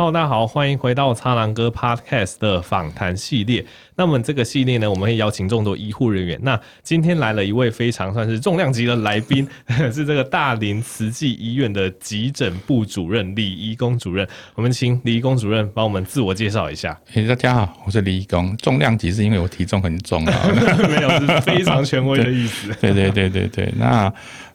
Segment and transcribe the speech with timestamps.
[0.00, 3.62] Hello，大家好，欢迎回到苍狼哥 Podcast 的访谈系列。
[3.96, 6.40] 那么这个系列呢，我们会邀请众多医护人员。
[6.42, 9.46] 那今天来了一位非常算是重量级的来宾，
[9.92, 14.26] 是这个大林慈济医院的急诊部主任李宜工主任。
[14.54, 16.98] 我们请李宜工主任帮我们自我介绍一下。
[17.12, 18.56] 欸，大家好，我是李宜工。
[18.56, 20.48] 重量级是因为我体重很重啊，
[20.88, 22.72] 没有，是非常权威的意思。
[22.80, 23.70] 对对对对对。
[23.76, 24.10] 那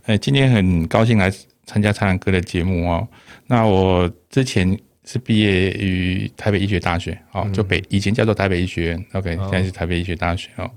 [0.07, 1.31] 呃，今天很高兴来
[1.67, 3.07] 参加苍狼哥的节目哦。
[3.45, 4.75] 那我之前。
[5.05, 10.70] 是毕业于台北医学大学，哦，就北以前叫做台北医学院，OK，现在是台北医学大学哦。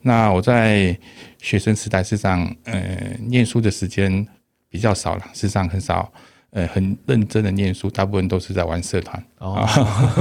[0.00, 0.96] 那我在
[1.40, 4.26] 学生时代，事实上，呃，念书的时间
[4.68, 6.12] 比较少了，事实上很少。
[6.52, 9.66] 呃，很认真的念书，大部分都是在玩社团哦，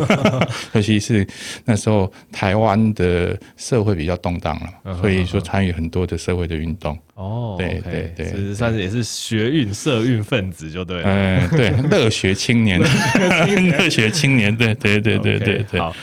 [0.72, 1.28] 尤其是
[1.66, 7.56] 那时候台湾的社会比较动荡了，所以说参与很多的社会的运动哦。
[7.60, 11.04] 对对对，其实算是也是学运社运分子就对了。
[11.06, 15.82] 嗯，对，热血青年，热血青年，对对对对对对。
[15.82, 15.94] 好，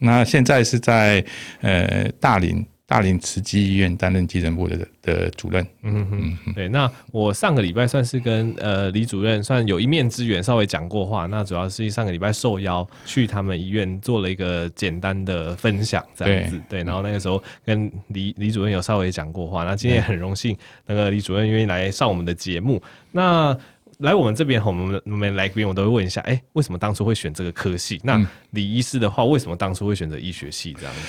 [0.00, 1.24] 那现在是在
[1.60, 2.66] 呃大林。
[2.88, 5.66] 大林慈济医院担任急诊部的的主任。
[5.82, 6.68] 嗯哼，对。
[6.68, 11.26] 那我上个礼拜算是跟呃李主任算有一面之缘，稍微讲过话。
[11.26, 16.56] 那主要是上个礼拜受邀去他们医院做了一个简单的分享，这样子。
[16.68, 16.84] 对，对。
[16.84, 19.64] 然后那个时候跟李李主任有稍微讲过话。
[19.64, 22.80] 那今天也很荣幸，那个李主任愿意来上我们的节目。
[23.10, 23.56] 那
[23.98, 28.00] 来我们这边，我们我们来宾我都会问一下，哎、欸，为什么当初会选这个科系？
[28.04, 31.00] 那李医师的话，为什么当初会选择医学系这样子？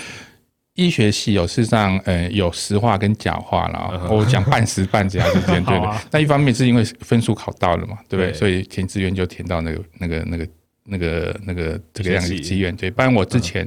[0.77, 4.07] 医学系有事实上，呃，有实话跟假话啦。
[4.11, 5.91] 我讲半实半假之间，对不对？
[6.11, 8.31] 那一方面是因为分数考到了嘛，对不对？
[8.31, 10.47] 所以填志愿就填到那个、那个、那个、
[10.85, 12.75] 那个、那个这个样的医院。
[12.75, 13.65] 对，不然我之前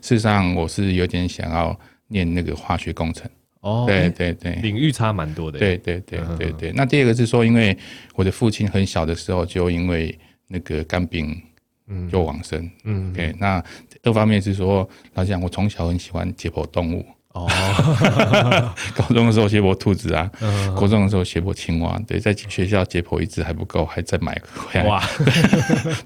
[0.00, 3.28] 事实上我是有点想要念那个化学工程。
[3.60, 5.58] 哦，对对对，领域差蛮多的。
[5.58, 6.72] 对对对对对。
[6.76, 7.76] 那第二个是说，因为
[8.14, 11.42] 我的父亲很小的时候就因为那个肝病。
[12.10, 13.62] 就往生，嗯，OK，那
[14.02, 17.48] 二方面是说，老实讲，我从小很喜欢解剖动物，哦，
[18.96, 25.02] 高中的时候解剖兔子啊，嗯，高中的时候解剖青蛙，对，在学校解剖一只还不够，还在买回来，哇，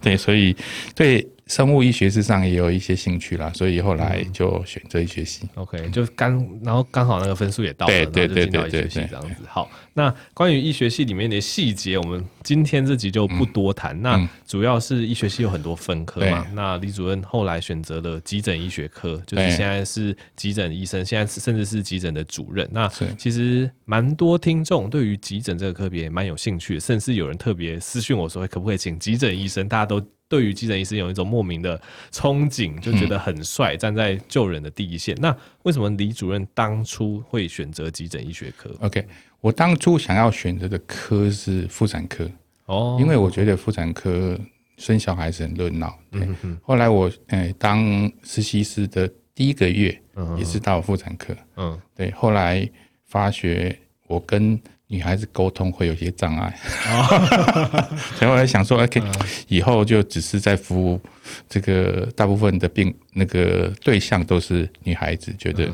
[0.01, 0.57] 对，所以
[0.95, 1.27] 对。
[1.47, 5.43] 生物医学之上也有一些兴趣啦，所以后来就选择医学系。
[5.55, 9.45] 嗯、OK，就刚然后刚好那个分数也到了，对对对对对，对，对，这样子。
[9.47, 14.03] 好，那关于医学系里面的细节，我们今天这集就不多谈，嗯。
[14.03, 16.47] 那主要是医学系有很多分科嘛。
[16.53, 22.69] 那李主任后来选择了急诊医学科，就是现在是急诊医生，现在甚至是急诊的主任。
[22.71, 22.87] 那
[23.17, 29.67] 其实蛮多听众对于急诊这个科别蛮有兴趣的，甚至有人特别私讯我说，可不可以请急诊医生？
[29.67, 30.07] 大家都。
[30.29, 31.81] 对于急诊医生有一种莫名的
[32.11, 35.15] 憧憬，就觉得很帅，站在救人的第一线。
[35.19, 35.23] 嗯。
[35.23, 39.07] 那为什么李主任当初会选择急诊医学科？OK，
[39.41, 42.29] 我当初想要选择的科是妇产科
[42.67, 44.39] 哦，因为我觉得妇产科
[44.77, 45.97] 生小孩子很热闹。
[46.11, 46.27] 对，
[46.63, 49.97] 后来我呃当实习师的第一个月
[50.37, 52.69] 也是到妇产科，嗯，对，后来
[53.07, 54.59] 发觉我跟
[54.89, 56.57] 女孩子沟通会有些障碍，
[58.17, 59.03] 所以我在想说，OK，
[59.49, 61.01] 以后就只是在服务
[61.49, 65.69] 这个大部分的病那个对象都是女孩子，觉得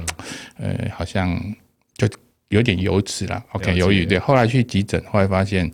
[0.59, 1.39] 呃好像
[1.97, 2.09] 就
[2.53, 4.07] 有点有齿了，OK，犹豫。
[4.07, 5.69] 对，后来去急诊，后来发现，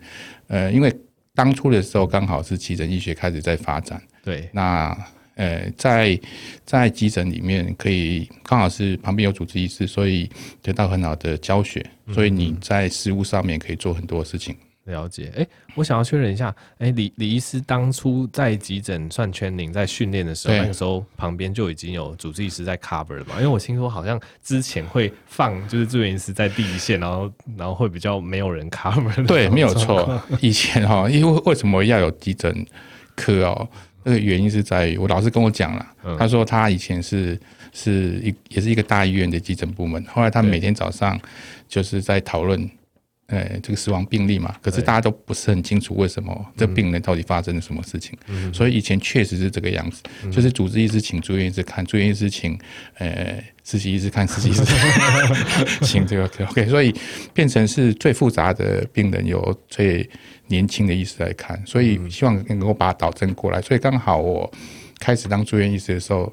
[0.47, 0.91] 呃，因为
[1.35, 4.97] 当初的时候刚好是急诊医学开始在发展，对，那。
[5.39, 6.19] 呃，在
[6.65, 10.29] 在急诊里面，可以刚好是旁边有主治医师，所以
[10.61, 11.81] 得到很好的教学，
[12.13, 14.57] 所以你在实务上面可以做很多事情。
[14.89, 23.35] 了解，哎、欸，我想要确认一下，哎、欸，李李医师当初在急诊算圈领在训练的时候，那个时候旁边就已经有主治医师在 cover 了嘛？
[23.37, 29.27] 因为我听说好像之前会放就是住院医师在第一线，然后然后会比较没有人 cover。
[29.27, 30.21] 对，没有错。
[30.41, 32.67] 以前哈，因为为什么要有急诊
[33.15, 33.69] 科哦？
[34.05, 35.87] 那个原因是在于我老师跟我讲了，
[36.19, 37.39] 他说他以前是
[37.73, 41.21] 是一也是一个大医院的急诊部门，后来他每天早上
[41.69, 42.71] 就是在讨论，
[43.29, 48.19] 呃，这个死亡病例嘛，可是大家都不是很清楚为什么这病人到底发生了什么事情，
[48.53, 52.59] 所以以前确实是这个样子，就是主治医师请住院医师看，住院医师请
[52.95, 54.65] 呃实习医师看， 实习医师
[55.83, 56.95] 请这个 OK，所以
[57.33, 60.09] 变成是最复杂的病人有最。
[60.51, 63.61] 年轻的医师来看，所以希望能够把它导正过来。
[63.61, 64.51] 所以刚好我
[64.99, 66.33] 开始当住院医师的时候，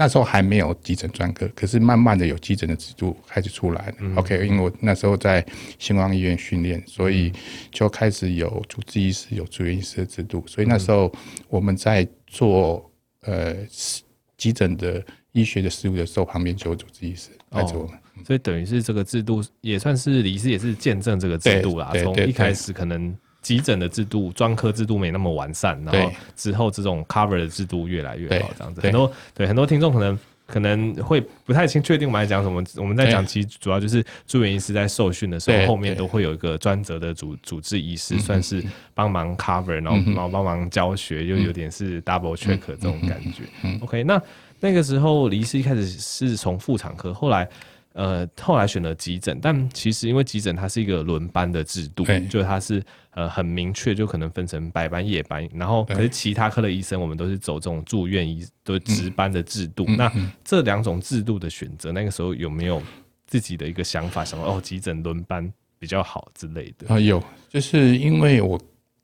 [0.00, 3.94] 那时候还没有急诊专科，可是慢慢的有急诊的制度开始出来了。
[4.14, 5.44] OK，因为我那时候在
[5.76, 7.32] 新光医院训练，所以
[7.72, 10.44] 就开始有主治医师、有住院医师的制度。
[10.46, 11.12] 所以那时候
[11.48, 12.88] 我们在做
[13.22, 13.56] 呃
[14.36, 17.98] 急诊的医学的事务的时候，旁边就有主治医师带着我们。
[18.24, 21.92] 所以等于是这个制度也算是李医师也是见证这个制度啦。
[22.04, 23.12] 从一开始可能。
[23.48, 28.82] 急诊的制度、专科制度没那么完善，然后之后这种 cover 的制度越来越好，这样子。
[28.82, 32.62] 很多对很多听众可能可能会不太清确定我们在讲什么。
[32.76, 38.62] 我们在讲其实主要就是住院医师在受训的时候，后面都会有一个专责的主主治医师，算是
[38.92, 43.44] 帮忙 cover，然后然后帮忙教学，又有点是 double check 这种感觉。
[43.80, 44.20] OK，那
[44.60, 47.48] 那个时候李医师一开始是从妇产科，后来。
[47.94, 59.84] 呃，后来选了急诊，但其实因为急诊它是一个轮班的制度，就它是呃很明确，就可能分成白班、夜班，然后可是其他科的医生，我们都是走这种住院医都值班的制度。
[59.88, 60.12] 嗯、那
[60.44, 62.80] 这两种制度的选择，那个时候有没有
[63.26, 66.94] 自己的一个想法，想说哦，急诊轮班比较好之类的？
[66.94, 68.60] 啊，有，就是因为我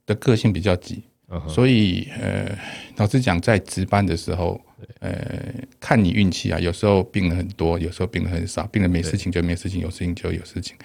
[0.07, 1.03] 的个性比较急。
[1.49, 2.57] 所以，呃，
[2.97, 4.61] 老实讲，在值班的时候，
[5.01, 6.59] 呃，看你运气啊。
[6.59, 8.67] 有时候病人很多，有时候病人很少。
[8.69, 10.77] 病人没事情就没事情，有事情就有事情。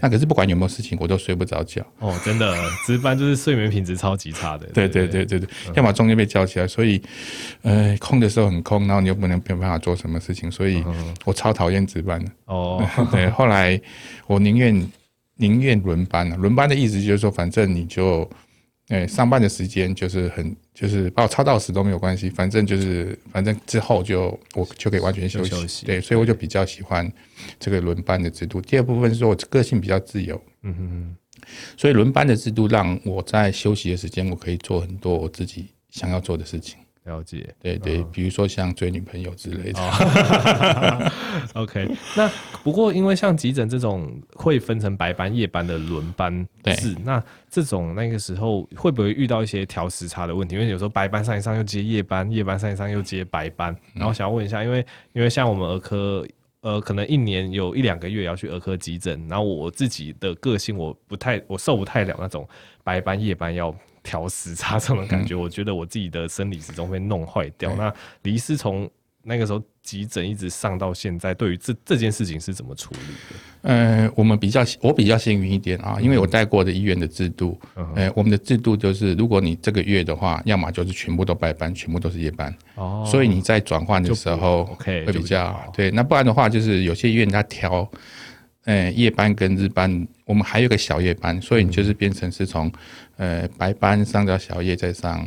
[0.00, 1.84] 那可是不管有没有事情，我都睡不着觉。
[1.98, 2.56] 哦，真的，
[2.86, 4.66] 值班就是睡眠品质超级差的。
[4.74, 7.00] 对对对对对，要么中间被叫起来，所以，
[7.62, 10.84] 呃，空的时候很空，然后你又不能没有办法做什么事情，所以
[11.24, 12.30] 我超讨厌值班的。
[12.46, 13.80] 哦， 对，后来
[14.26, 14.90] 我宁愿
[15.36, 16.36] 宁愿轮班了。
[16.36, 18.28] 轮班的意思就是说，反正你就。
[18.88, 25.50] 哎，上班的时间就是很，就是把我超到死都没有关系，反正就是，反正之后就我就可以完全休息。
[25.50, 27.10] 休息对，所以我就比较喜欢
[27.60, 28.60] 这个轮班的制度。
[28.62, 31.42] 第二部分是说我个性比较自由，嗯哼哼，
[31.76, 36.78] 所以轮班的制度让我在休息的时间，我可以做很多我自己想要做的事情。
[37.08, 41.12] 了解，对对，比如说像追女朋友之类的。
[41.54, 42.30] OK，那
[42.62, 46.46] 不过因为像急诊这种会分成白班、夜班的轮班
[46.76, 50.54] 制，那这种那个时候会不会遇到一些调时差的问题？
[50.54, 53.74] 因为有时候白班上一上又接夜班，夜班上一上又接白班。
[53.94, 54.84] 然后想要问一下，因为
[55.14, 56.26] 因为像我们儿科，
[56.60, 62.46] 呃，可能一年有一两个月要去儿科急诊，然后我自己的个性我不太，我受不太了那种
[62.84, 63.74] 白班、夜班要。
[64.08, 67.74] 调时差这种感觉，我觉得我自己的生理时钟会弄坏掉。
[67.76, 68.88] 那李医师从
[69.22, 73.36] 那个时候急诊一直上到现在，对于这这件事情是怎么处理的？
[73.60, 77.60] 呃，我们比较我比较幸运一点啊，因为我带过的医院的制度，
[77.94, 82.54] 呃，我们的制度就是，如果你这个月的话，要么就是全部都白班，全部都是夜班。
[82.76, 85.90] 哦，所以你在转换的时候会比较对。
[85.90, 87.86] 那不然的话，就是有些医院它调。
[88.68, 92.70] 呃，夜班跟日班，我们还有个小夜班，所以你就是变成是从
[93.16, 95.26] 呃白班上到小夜，再上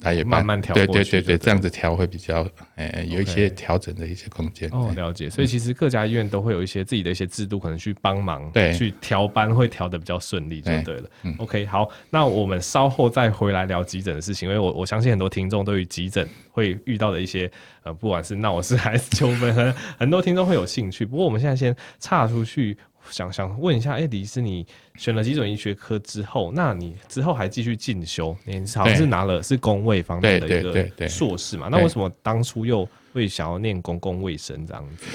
[0.00, 0.74] 大夜班，慢慢调。
[0.74, 2.46] 对对对对，这样子调会比较
[2.76, 4.68] 呃有一些调整的一些空间。
[4.72, 5.28] 哦，了解。
[5.28, 11.10] 所以其实各家医院都会有一些自己的一些制度，可能去帮忙，对，去调班会调的比较顺利，就对了。
[11.38, 17.50] OK，好，那我们稍后再回来聊急诊的事情，因为我我相信很多听众对于急诊会遇到的一些。
[17.84, 21.06] 呃，不管是闹事还是 纠纷，很很多听众会有兴趣。
[21.06, 22.76] 不过我们现在先岔出去，
[23.10, 24.66] 想想问一下，哎、欸，李医师，你
[24.96, 28.36] 选了急诊医学科之后，那你之后还继续进修？
[28.44, 31.68] 你好像是拿了是公卫方面的一个硕士嘛？
[31.70, 35.06] 那为什么当初又会想要念公共卫生这样子？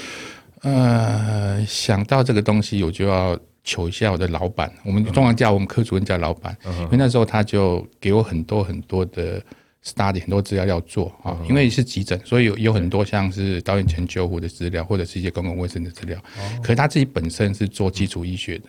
[0.62, 4.72] 呃，想到这个东西，我就要求一下我的老板。
[4.84, 9.42] 我们通常叫我们科主任叫老板，嗯、因为那时候他就给我很多很多的。
[9.84, 16.18] Study 很多资料要做啊，因为是急诊，所以有有很多像是导演前救护的资料，或者是一些公共卫生的资料。
[16.62, 18.64] 可是他自己本身是做基础医学的，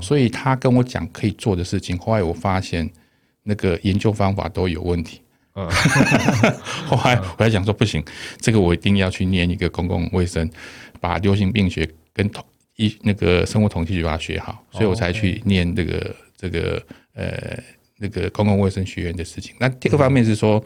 [0.00, 2.88] 所以他跟我讲可以做的事情，后来我发现
[3.42, 5.20] 那个研究方法都有问题。
[6.86, 8.02] 后来我还想说不行，
[8.40, 10.48] 这个我一定要去念一个公共卫生，
[10.98, 12.42] 把流行病学跟统
[12.76, 17.62] 医那个生物统计学把它学好，所以我才去念这个这个呃。
[17.98, 20.62] 那个公共卫生学院的事情，那第二个方面是说，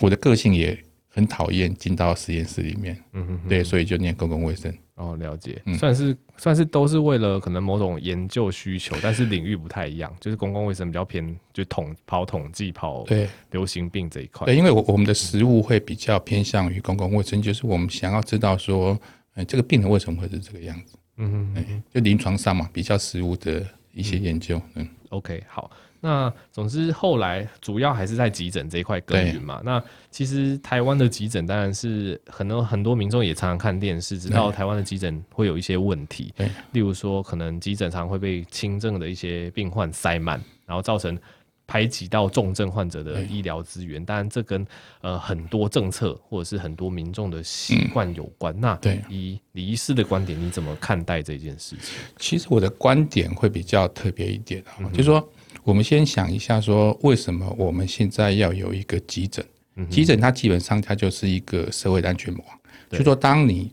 [0.00, 0.76] 我的个性也
[1.08, 4.72] 很讨厌进到实验室里面，嗯哼，对，所以就念公共卫生。
[4.94, 14.44] 哦，了解，算是算是都是为了可能某种研究需求，但是领域不太一样，就是公共卫生比较偏就统跑统计跑对流行病这一块。
[14.44, 18.98] 对，因为我我们的实物会比较偏向于公共卫生，就是我们想要知道说，
[19.32, 20.96] 哎，这个病人为什么会是这个样子？
[21.16, 24.60] 嗯嗯，就临床上嘛，比较实物的一些研究。
[24.74, 25.70] 嗯，OK，好。
[26.02, 29.60] 那总之后来主要还是在急诊这一块耕耘嘛。
[29.62, 36.32] 那其实台湾的急诊当然是很多很多民众也常常看电视，知道台湾的急诊会有一些问题。
[36.72, 41.18] 例如说可能急诊常会被轻症的一些病患塞满，然后造成
[41.66, 44.02] 排挤到重症患者的医疗资源。
[44.02, 44.66] 当然这跟
[45.02, 48.58] 呃很多政策或者是很多民众的习惯有关。
[48.58, 48.78] 那
[49.10, 51.94] 以李医师的观点，你怎么看待这件事情？
[52.16, 55.28] 其实我的观点会比较特别一点啊，就是说。
[55.62, 59.44] 我们先想一下，说为什么我们现在要有一个急诊？
[59.88, 62.44] 急诊它基本上它就是一个社会的安全网。
[62.90, 63.72] 就说当你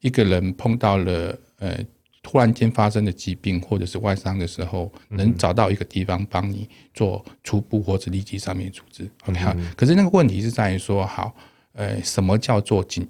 [0.00, 1.78] 一个人碰到了呃
[2.22, 9.10] 突然间发生的疾病或者是外伤的时候，能找到一个地方帮你做初步或者立即上面处置。
[9.26, 11.34] OK 哈，可是那个问题是在于说，好，
[11.72, 13.06] 呃，什么叫做紧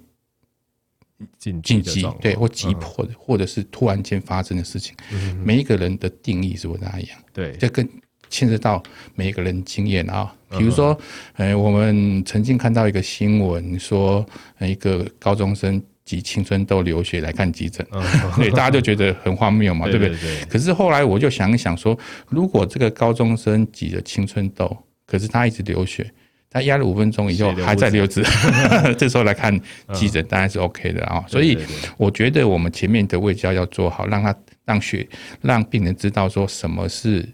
[1.38, 4.96] 紧紧急对或急迫的，或者是突然间发生的事情？
[5.44, 7.18] 每一个人的定义是不大一样。
[7.34, 7.86] 对，这跟
[8.32, 8.82] 牵涉到
[9.14, 10.34] 每一个人经验啊。
[10.58, 10.98] 比如说，
[11.36, 14.26] 呃，我们曾经看到一个新闻，说
[14.58, 15.80] 一个高中生。
[16.04, 17.86] 挤青春痘流血来看急诊，
[18.36, 20.44] 对，大家就觉得很荒谬嘛，对不对？
[20.50, 21.96] 可是后来我就想一想说，
[22.28, 26.04] 如果这个高中生挤了青春痘，可是他一直流血，
[26.50, 28.20] 他压了五分钟以后还在流汁，
[28.98, 29.58] 这时候来看
[29.94, 31.24] 急诊当然是 OK 的啊。
[31.28, 31.56] 所以
[31.96, 35.08] 我觉得我们前面的卫教要做好，让他让血
[35.40, 37.26] 让病人知道说什么是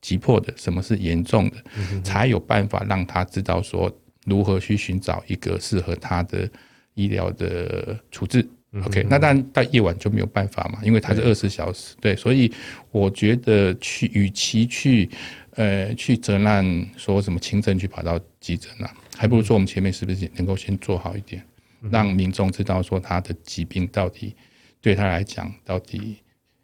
[0.00, 1.56] 急迫的，什么是严重的，
[2.02, 3.90] 才有办法让他知道说
[4.24, 6.48] 如何去寻找一个适合他的。
[6.98, 8.42] 医疗的处置
[8.82, 12.50] ，OK，那当然到夜晚就没有办法嘛，因为它是二十四小时，对，所以
[12.90, 15.06] 我觉得去，与其去，
[15.56, 16.64] 呃，去责难
[16.96, 21.44] 说什么轻症去跑到急诊啊，还不如说我们前面是不是能够先做好一点，
[21.90, 24.34] 让民众知道说他的疾病到底
[24.80, 26.16] 对他来讲到底，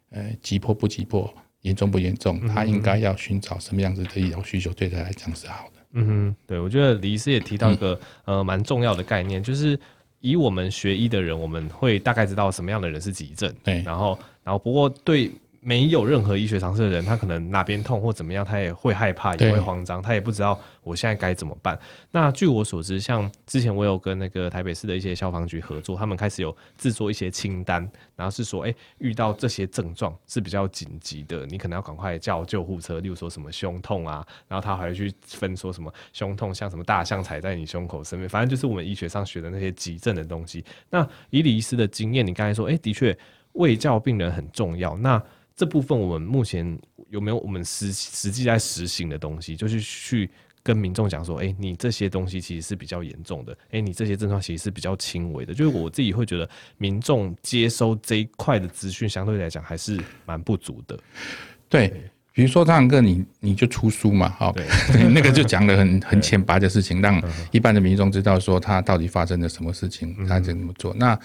[0.09, 1.31] 呃，急迫不急迫，
[1.63, 5.81] 严重不严重，他应该要寻找什么样子的医疗需求，对他来讲是好的。
[5.93, 9.77] 嗯哼，对，我觉得李医师也提到一个呃蛮重要的概念，就是。
[10.25, 13.53] 以我们学医的人，我们会大概知道什么样的人是急症。
[13.61, 15.29] 对，然后，然后不过对
[15.63, 21.79] 没有任何医学常识的人，他可能哪边痛或怎么样，他也会害怕，也会慌张，他也不知道我现在该怎么办。
[22.11, 27.81] 那据我所知，像之前我有跟那个台北市的一些消防局合作，他们开始有制作一些清单，
[28.15, 32.99] 然后是说，哎，遇到这些症状是比较紧急的，你可能要赶快叫救护车。
[32.99, 40.63] 例如说什么胸痛啊，然后他还会去分说什么胸痛像什么大象踩在你胸口上面，反正就是我们医学上学的那些急症的东西。
[40.89, 43.17] 那以李医师的经验，你刚才说，哎，的确
[43.53, 44.97] 胃教病人很重要。
[44.97, 45.21] 那
[45.55, 46.79] 这部分我们目前
[47.09, 50.29] 有没有我们实实际在实行的东西，就是去。
[50.65, 55.53] 跟民众讲说，哎、你这些东西其实是比较严重的，哎、你这些症状其实是比较轻微的。
[55.53, 60.97] 就是我自己会觉得，民众接收这一块的资讯，相对来讲还是蛮不足的。
[61.67, 64.65] 对，比如说张哥，你你就出书嘛，好， 对，
[65.13, 67.21] 那个就讲了很 很浅白的事情，让
[67.51, 70.93] 一般的民众知道说他到底发生了什么事情，他怎么做。
[70.95, 71.17] 那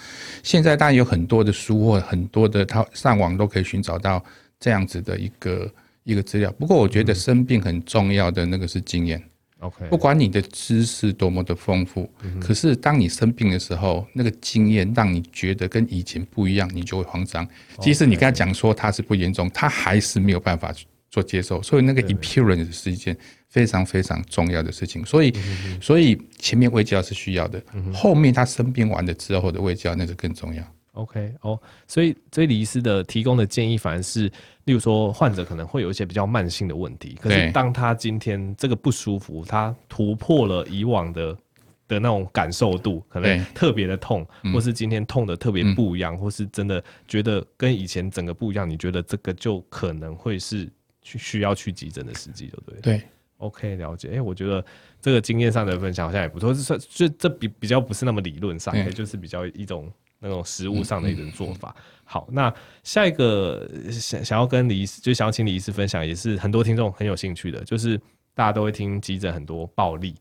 [0.43, 4.23] 现在当然有很多的书或很多的，他上网都可以寻找到
[4.59, 5.69] 这样子的一个。
[6.05, 9.21] 一个资料，不过我觉得生病很重要的那个是经验。
[9.59, 12.09] OK，不管你的知识多么的丰富，
[12.41, 17.47] 可是当你生病的时候，那个经验让你觉得跟以前不一样，你就会慌张。
[17.79, 20.73] 即使你跟他讲说他是不严重，他还是没有办法
[21.09, 21.61] 做接受。
[21.61, 25.05] 所以那个 appearance 是一件非常非常重要的事情。
[25.05, 25.33] 所以，
[25.81, 27.61] 所以前面卫教是需要的，
[27.93, 30.63] 后面他生病完了之后的卫教那是更重要。
[30.93, 34.29] OK，哦，所以这李医师的提供的建议，反而是，
[34.65, 41.37] 例如说患者可能会有一些比较慢性的问题，可是当他今天这个不舒服，他突破了以往的
[41.87, 50.69] 的那种感受度，可能特别的痛，或是今天痛的特别不一样，或是真的觉得跟以前整个不一样，你觉得这个就可能会是
[51.01, 52.81] 去需要去急诊的时机，就对？
[52.81, 53.01] 对
[53.37, 54.09] ，OK，了解。
[54.09, 54.63] 哎、欸，我觉得
[55.01, 59.91] 这个经验上的分享好像也不错，是算就这比比较不是那么理论上，也就是比较一种。
[60.21, 61.73] 那种实物上的一种做法。
[62.03, 62.53] 好，那
[62.83, 67.97] 下一个想想要跟李医师，就想要请李医师分享，也是很多听众很有兴趣的，就是
[68.33, 70.13] 大家都会听急诊很多暴力，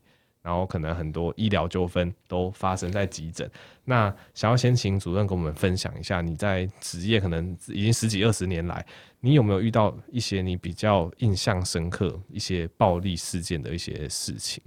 [0.49, 3.47] 然后可能很多医疗纠纷都发生在急诊。
[3.85, 8.83] 那想要先请主任跟我们分享一下，你在职业可能已经十几二十年来，
[9.21, 14.63] 你有没有遇到一些你比较印象深刻一些暴力事件的一些事情？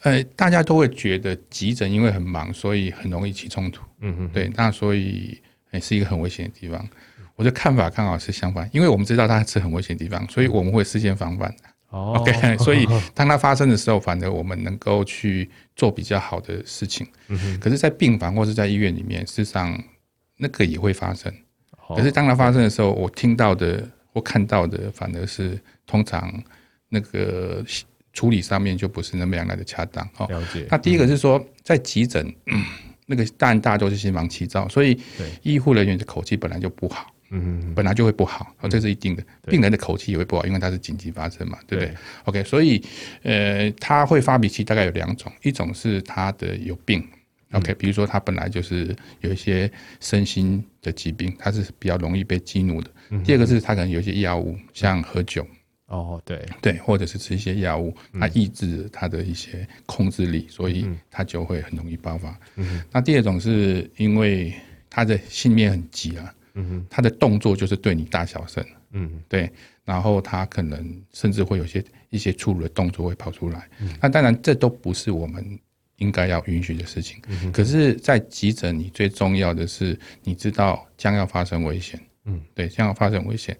[0.00, 3.84] 呃，大家都会觉得急诊因为很忙，所以很容易起冲突。
[4.00, 5.38] 嗯嗯，对，那所以
[5.72, 6.88] 也是一个很危险的地方。
[7.36, 11.54] 我的看法刚好是相反，因为我们知道它是很危险的地方，所以我们会事先防范。
[11.90, 17.06] 哦，OK， 所以当它发生的时候，反而我们能够去做比较好的事情。
[17.60, 19.78] 可是，在病房或是在医院里面，事实上
[20.36, 21.32] 那个也会发生。
[21.88, 26.42] 可是当它发生的时候，我听到的或看到的，反而是通常
[26.88, 27.64] 那个。
[28.12, 30.26] 处理上面就不是那么样来的恰当哦。
[30.28, 30.66] 了解。
[30.68, 32.64] 那第一个是说，在急诊，嗯，
[33.06, 35.00] 那个当然大家都是心忙气躁，所以
[35.42, 39.22] 医护人员的口气本来就不好，嗯，本来就会不好，这是一定的。
[39.46, 41.94] 病人的口气也会不好，因为他是紧急发生嘛，对不对
[42.24, 42.82] ？OK，所以
[43.22, 47.06] 呃，他会发脾气，大概有两种，一种是他的有病
[47.52, 49.70] ，OK，比如说他本来就是有一些
[50.00, 52.90] 身心的疾病，他是比较容易被激怒的。
[53.24, 55.46] 第二个是他可能有一些药物，像喝酒。
[55.86, 56.44] 哦，对。
[56.60, 62.38] 对，或者是吃一些药物，它抑制它的一些控制力，嗯、所以它就会很容易爆发。
[62.54, 64.54] 嗯、那第二种是因为
[64.88, 69.50] 他的心里面很急啊，嗯哼，他的动作就是对你大小声，嗯，对，
[69.84, 75.58] 然后他可能甚至会有些一些粗鲁的动作会跑出来，嗯，那当然这都不是我们
[75.96, 83.56] 应该要允许的事情，嗯，可是，在急诊，你最重要的是你知道将要发生危险，嗯，对，将要发生危险，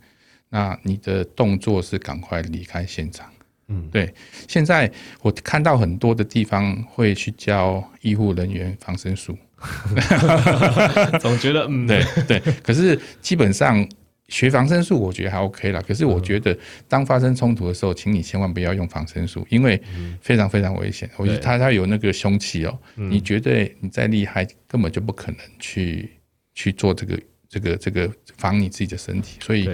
[0.49, 3.31] 那你的动作是赶快离开现场。
[3.73, 4.13] 嗯，对，
[4.49, 4.91] 现在
[5.23, 9.39] 我看到很多的地方会去教医护人员防身术，
[11.21, 12.40] 总觉得嗯，对对。
[12.62, 13.87] 可是基本上
[14.29, 15.83] 学防身术，我觉得还 OK 啦。
[15.87, 16.57] 可是我觉得
[16.88, 19.81] 当发生冲突的时候，请你千万不要用防身术，因为
[20.21, 21.09] 非常非常危险。
[21.17, 26.11] 我觉得他他有那个凶器哦，你绝对你再厉害，根本就不可能去
[26.55, 29.38] 去做这个这个这个防你自己的身体。
[29.40, 29.69] 所以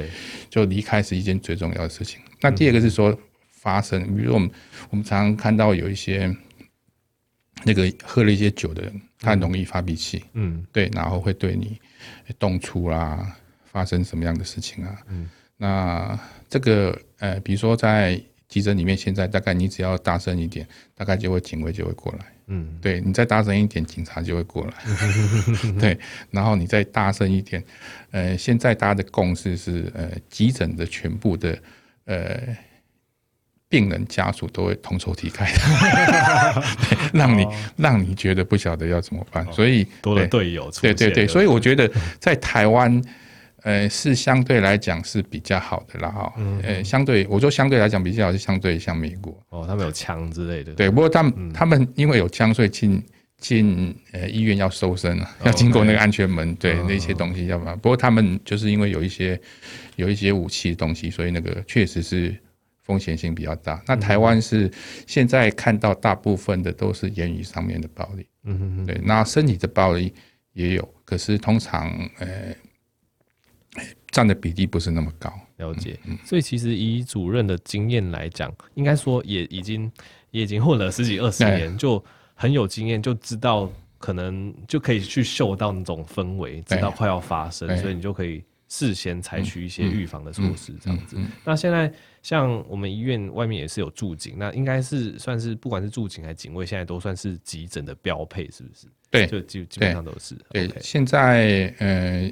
[0.51, 2.21] 就离开是一件最重要的事情。
[2.41, 3.17] 那第二个是说。
[3.59, 4.49] 发生，比如说我们
[4.91, 6.33] 我们常常看到有一些
[7.65, 11.81] 那个喝了一些酒的人，他很容易发脾气，嗯，对，然后会对你
[12.39, 14.99] 动粗啦，发生什么样的事情啊？
[15.09, 16.19] 嗯，那
[16.49, 24.75] 这个呃，比如说在急诊里面，现在大概你只要大声一点，大概就会警卫就会过来，嗯，对，你再大声一点，警察就会过来，
[25.81, 25.99] 对，
[26.31, 27.65] 然后你再大声一点，
[28.11, 31.59] 呃，现在大家的共识是，呃，急诊的全部的
[32.05, 32.57] 呃。
[33.69, 36.63] 病人家属都会同仇敌忾的，
[37.13, 37.45] 让你
[37.77, 40.71] 让你觉得不晓得要怎么办，所以多了队友。
[40.81, 43.03] 对对对，所以我觉得在台湾，
[43.63, 46.33] 呃，是相对来讲是比较好的啦哈。
[46.63, 50.73] 呃，相对我说相对来讲比较好，是相对像美国哦，他们有枪之类的。
[50.75, 53.03] 对，不过他们他们因为有枪，所以进
[53.39, 57.77] 进呃医院要搜身啊，要经过那个安全门，对那些东西要不然。
[57.81, 59.41] 不过他们就是因为有一些
[59.97, 62.33] 有一些武器的东西，所以那个确实是。
[62.87, 63.83] 风险性比较大。
[63.85, 64.71] 那台湾是
[65.07, 68.99] 现在看到大部分的都是言语上面的暴力，嗯对。
[69.03, 70.15] 那身体的暴力
[70.53, 71.91] 也有，可是通常
[72.21, 72.55] 呃
[74.13, 75.33] 占的比例不是那么高。
[75.57, 75.99] 了解。
[76.25, 79.91] 所以其实以主任的经验来讲，应该说也已经
[80.31, 82.03] 也已经混了十几二十年，就
[82.35, 88.45] 很有经验，就知道可能就可以去嗅到那种氛围，知道快要发生，所以你就可以。
[88.69, 91.17] 事先采取一些预防的措施，这样子。
[91.45, 91.89] 那现在
[92.27, 98.89] 像我们医院外面也是有驻警，那应该是算是不管是驻警还是警卫，现在都算是急诊的标配，是不是？
[99.09, 100.35] 对，就基基本上都是。
[100.51, 102.29] 对，现在呃，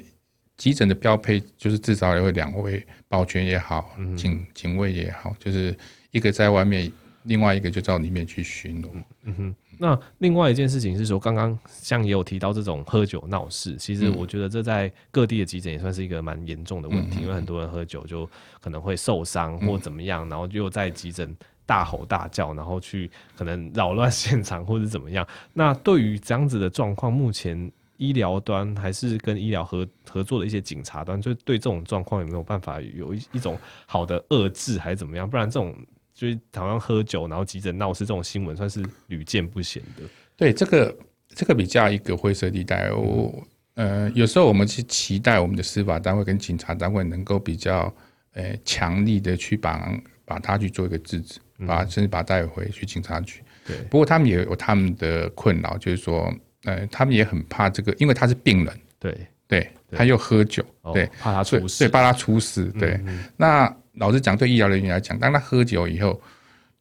[0.57, 5.73] 急诊的标配就是至少有两位保全也好，警警卫也好，就是
[6.11, 6.91] 一个在外面，
[7.23, 8.89] 另外一个就到里面去巡逻。
[9.23, 9.55] 嗯哼。
[9.77, 18.29] 那另外一件事情是说，刚刚像也有提到这种喝酒闹事，其实我觉得这在各地的急诊也算是一个蛮严重的问题，因为很多人喝酒就
[18.61, 21.35] 可能会受伤或怎么样，然后又在急诊
[21.65, 25.27] 大吼大叫，然后去可能扰乱 现场或者怎么样。
[25.53, 35.29] 那对于这样子的状况，目前医疗端还是跟医疗合合作的一些警察端，就对这种状况有没有办法有一一种好的遏制，还是怎么样？
[35.29, 35.75] 不然这种。
[36.15, 40.03] 就是好像喝酒，然后急诊闹事这种新闻，算是屡见不鲜的。
[40.37, 40.97] 对，这个
[41.27, 42.89] 这个比较一个灰色地带。
[42.89, 47.93] 我呃，有时候我们是期待我们的司法单位跟警察单位能够比较
[48.31, 49.91] 呃强力的去把
[50.23, 53.41] 把他去做一个制止，把甚至把他带回去警察局。
[53.67, 53.75] 对。
[53.89, 58.73] 不过他们也有他们的困扰，就是说，呃，他们也很怕这个，因为他是病人。
[58.97, 59.69] 对对。
[59.91, 62.65] 他又喝酒，对，怕他出事，对，怕他出事。
[62.79, 62.97] 对。
[63.35, 63.75] 那。
[63.95, 66.21] 老实讲，对医疗人员来讲，当他喝酒以后，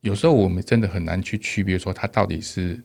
[0.00, 2.81] 有时候我们真的很难去区别说他到底是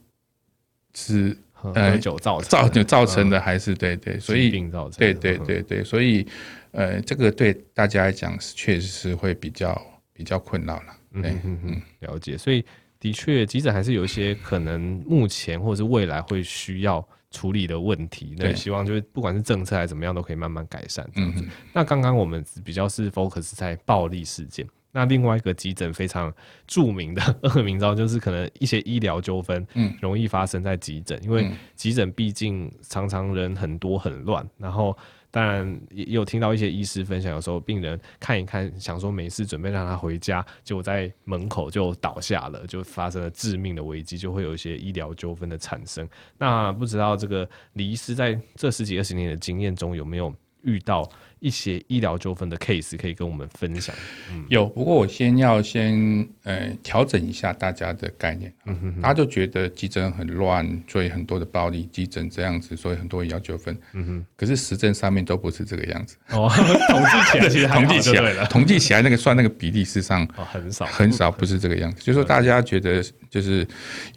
[0.96, 6.26] 是喝酒造造造成的，还是对对，所以造成对对对对，所以
[6.72, 9.82] 呃，这个对大家来讲是确实是会比较
[10.14, 10.98] 比较困扰了。
[11.12, 12.38] 嗯嗯嗯，了解。
[12.38, 12.64] 所以
[13.00, 21.08] 的确，急诊还是有一些可能目前或者是未来会需要处理的问题，那希望就是不管是政策还是怎么样，都可以慢慢改善。
[21.16, 21.48] 嗯嗯。
[21.74, 26.34] 那刚刚我们比较是 focus 在暴力事件，那另外一个急诊非常
[26.66, 34.98] 著名的恶名昭就是可能一些医疗纠纷，嗯，容易发生在急诊，因为急诊毕竟常常人很多很乱，然后。
[35.32, 46.08] 当然也有听到一些医师分享，有时候病人看一看，想说没事，准备让他回家，结果在门口就倒下了，就发生了致命的危机，就会有一些医疗纠纷的产生。
[46.38, 51.10] 那不知道这个李医师在这十几二十年的经验中，有没有遇到？
[51.40, 53.96] 一些医疗纠纷的 case 可以跟我们分享。
[54.32, 58.54] 嗯，有，不过我先要先呃调整一下大家的概念。
[58.66, 63.78] 嗯哼，哼，大家就觉得急诊很乱，所以很多的暴力，急诊这样子，所以很多医疗纠纷。
[63.94, 66.18] 嗯哼，可是实证上面都不是这个样子。
[66.30, 66.50] 哦，
[66.90, 72.00] 统计起来其实统计起来统计起来那个算那个比例，事实上很少很少，不是这个样子。
[72.00, 73.68] 就是说大家觉得就是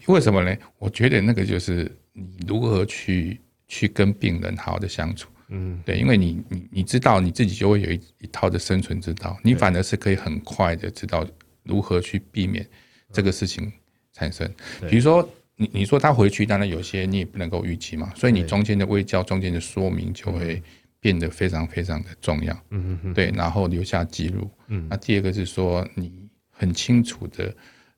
[0.06, 0.56] 为什么呢？
[0.78, 5.28] 我觉得那个就是你如何去去跟病人好好的相处。
[5.52, 11.26] 嗯，对，因为你你你知道你自己就会有一一套的生存之道，你反而是可以很快的知道
[11.62, 12.66] 如何去避免
[13.12, 13.70] 这个事情
[14.12, 14.50] 产生。
[14.88, 20.62] 比如说你你说他回去，当然有些你也不能够预期嘛，所以你中间的微教、中间的说明就会
[21.00, 22.52] 变得非常非常的重要。
[22.70, 24.50] 嗯嗯对，然后留下记录。
[24.68, 26.12] 嗯，那第二个是说你
[26.50, 27.54] 很清楚的。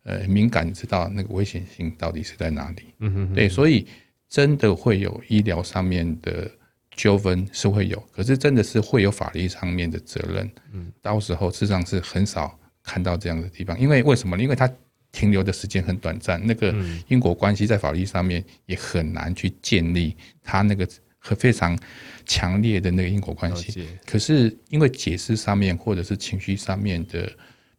[0.07, 2.83] 呃，敏感知道那个危险性到底是在哪里？
[2.99, 3.87] 嗯哼哼，对，所以
[4.29, 6.51] 真的会有医疗上面的
[6.95, 10.51] 纠纷是会有，可是真的是会有法律上面的责任。
[10.73, 14.39] 嗯，到时候事实上是很少看到这样的地方，因为为什么？
[14.39, 14.71] 因为它
[15.13, 16.75] 停留的时间很短暂，那个
[17.09, 21.79] 因果关系在法律上面也很难去建立它那个很非常
[22.27, 23.87] 强烈的那个因果关系。
[24.07, 27.31] 可是因为解释上面或者是情绪上面的。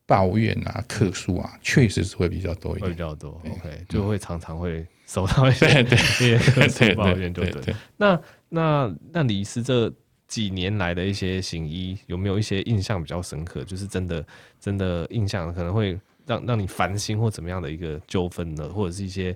[0.08, 3.42] 抱怨啊，客诉啊，确实是会比较多一点，会比较多。
[3.50, 7.76] OK，就会常常会收到一些这 些客诉抱怨，对对。
[7.98, 9.92] 那那那李医师这
[10.28, 13.64] 几年来的一些行医，有没有一些印象比较深刻？
[13.64, 14.26] 就是真的
[14.60, 18.68] 真的印象可能会让让你烦心或怎么样的一个纠纷呢？
[18.70, 19.36] 或者是一些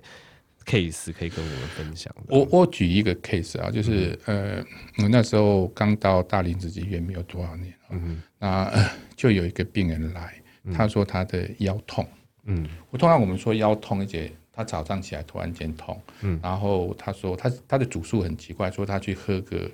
[0.66, 2.14] case 可以跟我们分享？
[2.28, 4.64] 我我举一个 case 啊，就是、嗯、呃，
[5.02, 10.34] 我那时候刚到大林子医院没有多少年，嗯，那、呃、就有一个病人来。
[10.74, 12.06] 他说他的腰痛，
[12.44, 19.70] 嗯，我通常我们说腰痛，而且他早上起来突然间痛，嗯，然后他说他他的主诉很奇怪，说他去喝个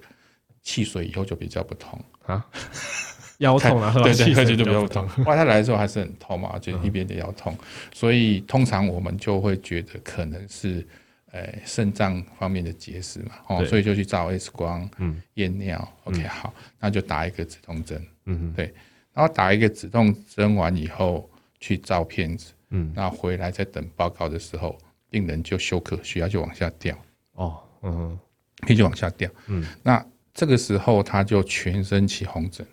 [0.62, 1.98] 汽水以后就比较不痛。
[2.26, 2.44] 啊，
[3.38, 5.08] 腰痛啊，喝汽水就比较不痛。
[5.08, 7.56] 后来他来的时候还是很痛嘛，就一边的腰痛，
[7.92, 10.86] 所以通常我们就会觉得可能是
[11.32, 18.72] 呃肾脏方面的结石嘛，哦，所以就去照 X 光，嗯，验尿，OK，好，那就打一个止痛针，嗯，对。
[19.12, 21.26] 然后打一个止痛针完以后
[21.58, 24.76] 去照片子，嗯，那回来在等报告的时候，
[25.10, 26.96] 病人就休克，血压就往下掉，
[27.32, 28.18] 哦，嗯，
[28.66, 32.66] 血就往下掉，嗯，那这个时候他就全身起红疹，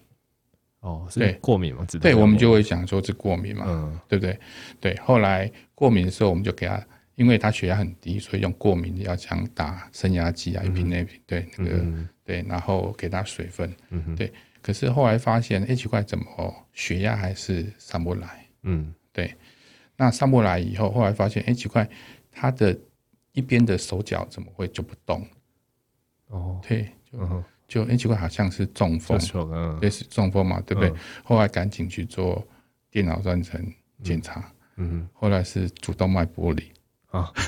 [0.79, 1.85] 哦，是过敏吗？
[2.01, 4.39] 对，我们就会想说是过敏嘛，嗯，对不对？
[4.79, 11.85] 对，后来过敏的时候，我们就给他，因为他血压很低，所以用过敏的药枪打升压剂啊，一瓶那瓶，对，那个，
[12.25, 14.33] 对，然后给他水分，嗯，对。
[14.61, 16.25] 可是后来发现，哎，奇怪，怎么
[16.71, 18.47] 血压还是上不来？
[18.63, 19.33] 嗯，对。
[19.95, 21.87] 那上不来以后，后来发现，哎，奇怪，
[22.31, 22.77] 他的
[23.31, 25.25] 一边的手脚怎么会就不动？
[26.27, 29.17] 哦，对，就就哎，奇怪，好像是中风，
[29.79, 30.91] 对是中风嘛，对不对？
[31.23, 32.45] 后来赶紧去做
[32.89, 33.59] 电脑断层
[34.03, 34.43] 检查，
[34.77, 36.71] 嗯，后来是主动脉剥离
[37.11, 37.31] 啊。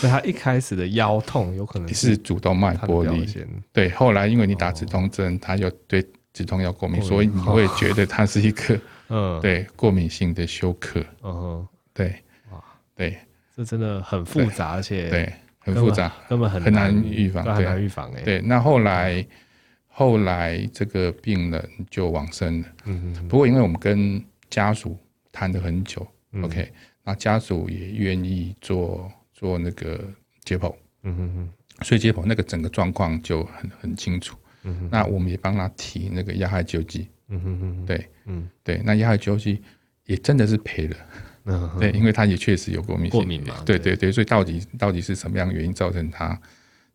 [0.00, 3.26] 所以他一开始的腰痛有可能是主动脉剥离，
[3.70, 3.90] 对。
[3.90, 11.04] 后来因为你打止痛针，他又对止痛药过敏，所以你会觉得他是一个嗯，对过敏性的休克。
[11.22, 12.14] 嗯哼，对，
[12.50, 13.18] 哇，对，
[13.54, 18.22] 这真的很复杂，而且对很复杂，根本很很难预防，很难预防哎。
[18.22, 19.26] 对，那后来
[19.88, 22.68] 后来这个病人就往生了。
[22.86, 23.28] 嗯嗯。
[23.28, 24.98] 不过因为我们跟家属
[25.30, 26.06] 谈了很久
[26.42, 26.72] ，OK，
[27.04, 29.10] 那家属也愿意做。
[29.32, 29.98] 做那个
[30.44, 30.70] 解剖，
[31.02, 38.48] 嗯哼哼，所以解剖那个整个状况就很很清楚，嗯哼，那我们也帮他提那个压害救济，嗯哼哼，对，嗯。
[38.62, 39.62] 对，那压害救济
[40.04, 40.96] 也真的是赔了，
[41.44, 43.96] 嗯哼，对，因为他也确实有过敏，过敏嘛，对对。
[43.96, 46.40] 对，所以到底到底是什么样的原因造成他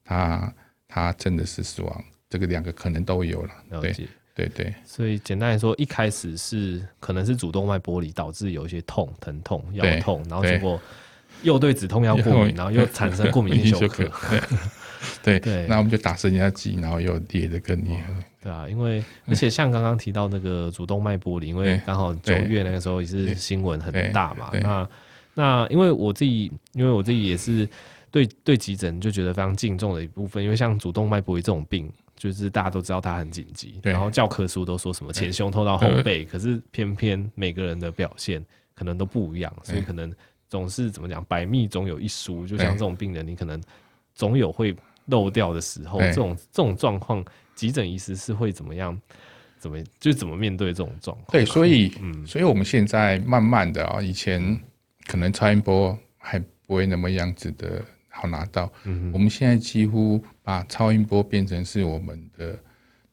[0.04, 0.54] 他
[0.88, 4.66] 他真的是死亡，这个两个可能都有了，了解，对对。
[4.66, 10.80] 对，所以简单来说，一开始是可能是主动脉剥离导致有一些痛疼痛腰痛，然后结果。
[11.42, 14.10] 又对止痛药过敏，然后又产生过敏性 休克。
[15.22, 18.06] 对 对，那我们就打升压剂，然后又裂得更厉害。
[18.46, 24.52] 对啊，因为而且像刚刚提到那个主动脉剥离，因为刚好九月那个时候也是新闻很大嘛。
[24.62, 24.90] 那
[25.34, 27.68] 那因为我自己，因为我自己也是
[28.12, 40.14] 对对急诊就觉得非常敬重的一部分，因为像主动脉剥离这种病，就是大家都知道它很紧急，然后教科书都说什么前胸透到后背，可是偏偏每个人的表现可能都不一样，所以可能。
[40.48, 42.46] 总是怎么讲，百密总有一疏。
[42.46, 43.60] 就像这种病人，你可能
[44.14, 44.74] 总有会
[45.06, 46.00] 漏掉的时候。
[46.00, 47.24] 这种这种状况，
[47.56, 49.00] 急诊医师是会怎么样？
[49.58, 51.32] 怎么就怎么面对这种状况？
[51.32, 54.60] 对，所以，嗯，所以我们现在慢慢的啊，以前
[55.08, 56.38] 可能超音波还
[56.68, 58.72] 不会那么样子的好拿到。
[58.84, 62.60] 嗯，我们现在几乎把超音波变成是我们的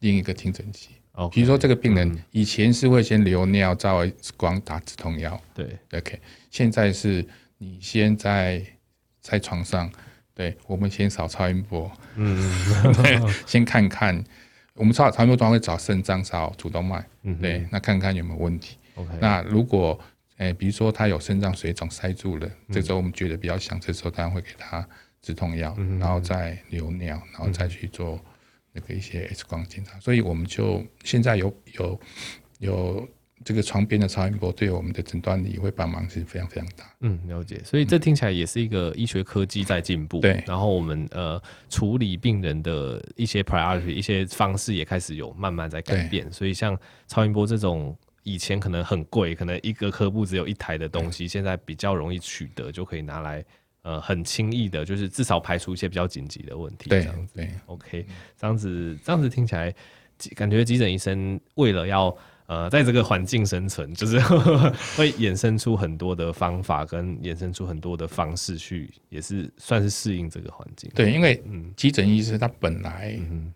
[0.01, 0.91] 另一个听诊器。
[1.13, 5.41] 哦，比如说这个病人以前是会先留尿，照 X 光，打止痛药。
[5.55, 6.19] 对，OK。
[6.51, 7.25] 现在是
[7.57, 8.63] 你先在
[9.21, 9.91] 在床上，
[10.43, 12.37] 对，我们先扫超音波，嗯，
[13.01, 14.25] 对先看看，
[14.75, 18.77] 我们超超音波端会找肾脏扫主动脉，嗯，对，那看看有没有问题。
[18.97, 19.97] OK，那如果
[20.39, 24.85] 诶、欸，比如说他有肾脏水肿塞住了，嗯、这时候我们觉得比较响，这时候当然会给他
[25.21, 28.19] 止痛药，嗯，然后再留尿，然后再去做
[28.73, 32.01] 那个一些 X 光检查，所以我们就现在有有
[32.59, 33.09] 有
[33.45, 36.85] 这个床边的超音波，对我们的诊断力会帮忙是非常非常大。
[37.01, 37.61] 嗯，了解。
[37.65, 40.21] 所以这听起来也是一个医学科技在进步。
[40.21, 46.33] 对，然后我们呃处理病人的一些 priority 一些方式也开始有慢慢在改变。
[46.33, 53.45] 所以像超音波这种以前可能很贵，可能一个科部只有一台的东西，现在比较容易取得，就可以拿来。
[53.85, 57.45] 呃，很轻易的，就是至少排除一些比较紧急的问题，这样子。
[57.67, 58.07] OK，
[58.39, 59.75] 这样子，这样子听起来，
[60.37, 64.19] 感觉急诊医生为了要呃，在这个环境生存， 就是
[64.97, 70.91] 会衍生出很多的方法，跟衍生出很多的方式去，也是算是适应这个环境。
[70.95, 73.53] 对，因为嗯，急诊医师他本来，嗯，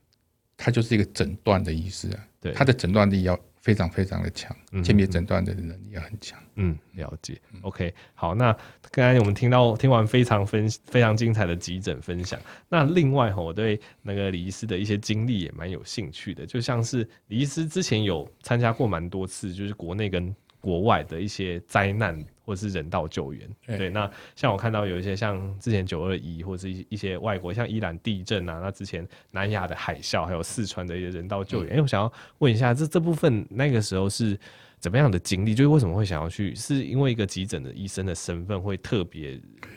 [0.56, 3.38] 他就是一个诊断的医师啊，对，他的诊断力要。
[3.66, 6.38] 非常非常的强，鉴别诊断的能力也很强。
[6.54, 7.36] 嗯，了解。
[7.62, 8.56] OK，好，那
[8.92, 12.38] 刚才我们听到听完非常分非常精彩的急诊分享。
[12.68, 20.32] 那另外哈，我对那个李医师的一些经历也蛮有兴趣的，就像是李医师之前有参加过蛮多次，就是国内跟
[20.66, 22.24] 国外的一些灾难。
[22.46, 34.38] 或者是人道救援，对，那像我看到有一些像之前九二一，或者是一一些外国像伊朗地震啊，那之前南亚的海啸，还有四川的一些人道救援，哎、嗯欸，我想要问一下，这这部分那个时候是
[34.78, 35.56] 怎么样的经历？
[35.56, 36.54] 就是为什么会想要去？
[36.54, 39.32] 是因为一个急诊的医生的身份会特别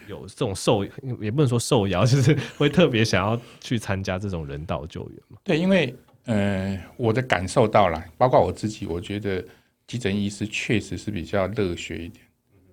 [0.08, 0.86] 有这种受，
[1.19, 5.39] 也不能说受邀， 就是会特别想要去参加这种人道救援嘛？
[5.43, 9.43] 对，因为呃，我的感受到了，包括我自己，我觉得
[9.89, 12.23] 急诊医师确实是比较热血一点。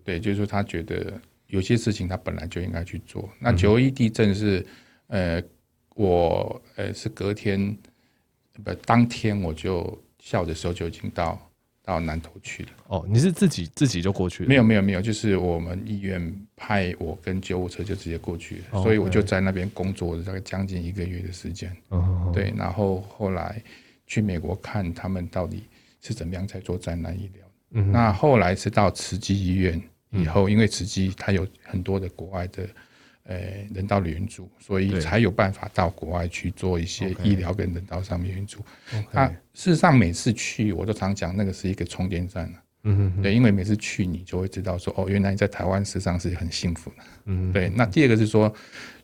[0.05, 3.27] 对，就是说他觉得有些事情他本来就应该去做。
[3.39, 4.65] 那九一地震是，
[5.07, 5.43] 呃，
[5.95, 7.75] 我呃是隔天
[8.63, 11.41] 不当天我就下午的时候就已经到
[11.83, 12.69] 到南投去了。
[12.89, 14.49] 哦，你是自己自己就过去了？
[14.49, 21.75] 没有没有没有，就是我们医院派我跟救护车就直接过去所以我就在那边工作了大概将近一个月的时间。
[21.89, 23.63] 哦，对，然后后来
[24.07, 25.63] 去美国看他们到底
[26.01, 27.45] 是怎么样在做灾难医疗。
[27.73, 29.83] 嗯，那后来是到慈济医院。
[30.13, 32.67] 以后，因为慈济它有很多的国外的，
[33.25, 33.37] 呃，
[33.75, 38.65] 人道的援助，所以才有办法到国外去做一些医疗跟人道上面援助。
[39.11, 42.47] 那事实上每次去，我都常讲，那个是一个充电站。
[42.85, 46.97] 嗯嗯，对，因为每次去，你就会知道说，哦，原来你在台湾事实上是很幸福的。
[47.25, 47.69] 嗯，对。
[47.69, 48.51] 那第二个是说，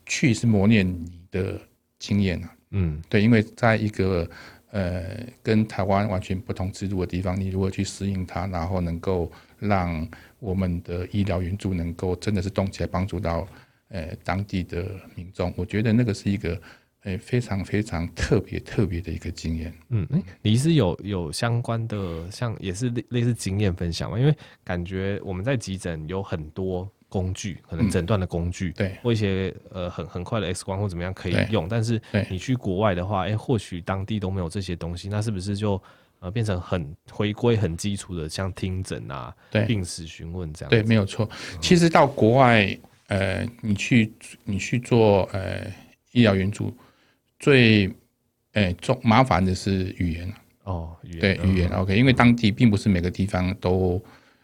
[0.05, 1.59] 去是磨练你的
[1.99, 2.55] 经验啊。
[2.71, 4.27] 嗯，对，因为在一个
[4.73, 10.07] 呃跟台湾完全不同制度的地方，你如何去适应它，然后能够让
[10.39, 13.47] 我们的医疗援助能够真的是动起来帮助到
[13.89, 14.83] 呃当地的
[15.15, 16.59] 民众，我觉得那个是一个
[17.03, 19.71] 呃非常非常特别特别的一个经验。
[19.89, 24.17] 嗯，哎，李医师有有相关的像也是类类似经验分享吗？
[24.17, 35.79] 因为感觉我们在急诊有很多工具，可能诊断的工具，对、嗯，或一些呃很很快的 X 光或怎么样可以用，但是你去国外的话，哎，或许当地都没有这些东西，那是不是就？
[36.23, 40.69] 呃，变成很回归很基础的，像听诊啊，对，病史询问这样。
[40.69, 41.29] 对，没有错。
[41.59, 44.09] 其实到国外，呃，你去
[44.45, 45.69] 你去做呃
[46.13, 46.73] 医疗援助，
[47.39, 47.93] 最
[48.53, 54.01] 呃重麻烦的是语言哦，语言对语言 OK，因为当地并不是每个地方都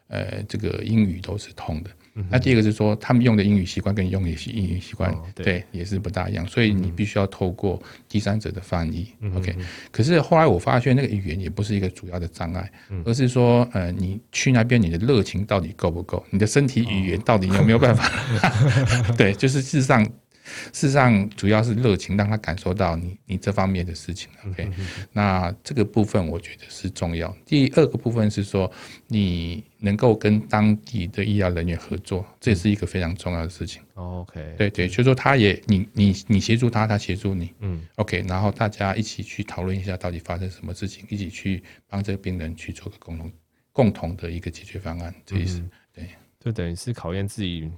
[0.08, 1.90] 呃这个英语都是通的。
[2.30, 9.08] 那第二个是说，他们用的英语习惯跟你用的英语习惯，对，也是不大一样，所以你必须要透过第三者的翻译。
[9.36, 9.56] OK，
[9.92, 12.72] 可是后来我发现，那个语言也不是一个主要的障碍，
[13.06, 16.26] 而是说，呃，你去那边，你的热情到底够不够？
[16.30, 18.04] 你的身体语言到底有没有办法？
[19.16, 20.06] 对，就是事实上。
[20.74, 24.30] 事实上，主要是热情，让他感受到你你这方面的事情。
[24.48, 24.70] OK，
[25.12, 27.36] 那这个部分我觉得是重要。
[27.46, 28.72] 第二个部分是说，
[29.08, 33.82] 你能够跟当地的医疗人员合作，这也是一个非常重要的事情。
[33.96, 37.54] OK，对对，就是说他也你你你协助他，他协助你。
[37.60, 43.32] 嗯，OK，然后大家一起去讨论一下到底发生什么事情，一起去帮这个病人去做个共同
[43.72, 45.14] 共同的一个解决方案。
[45.26, 45.62] 这意思，
[45.94, 46.10] 对，
[46.40, 47.70] 就等于是考验自己。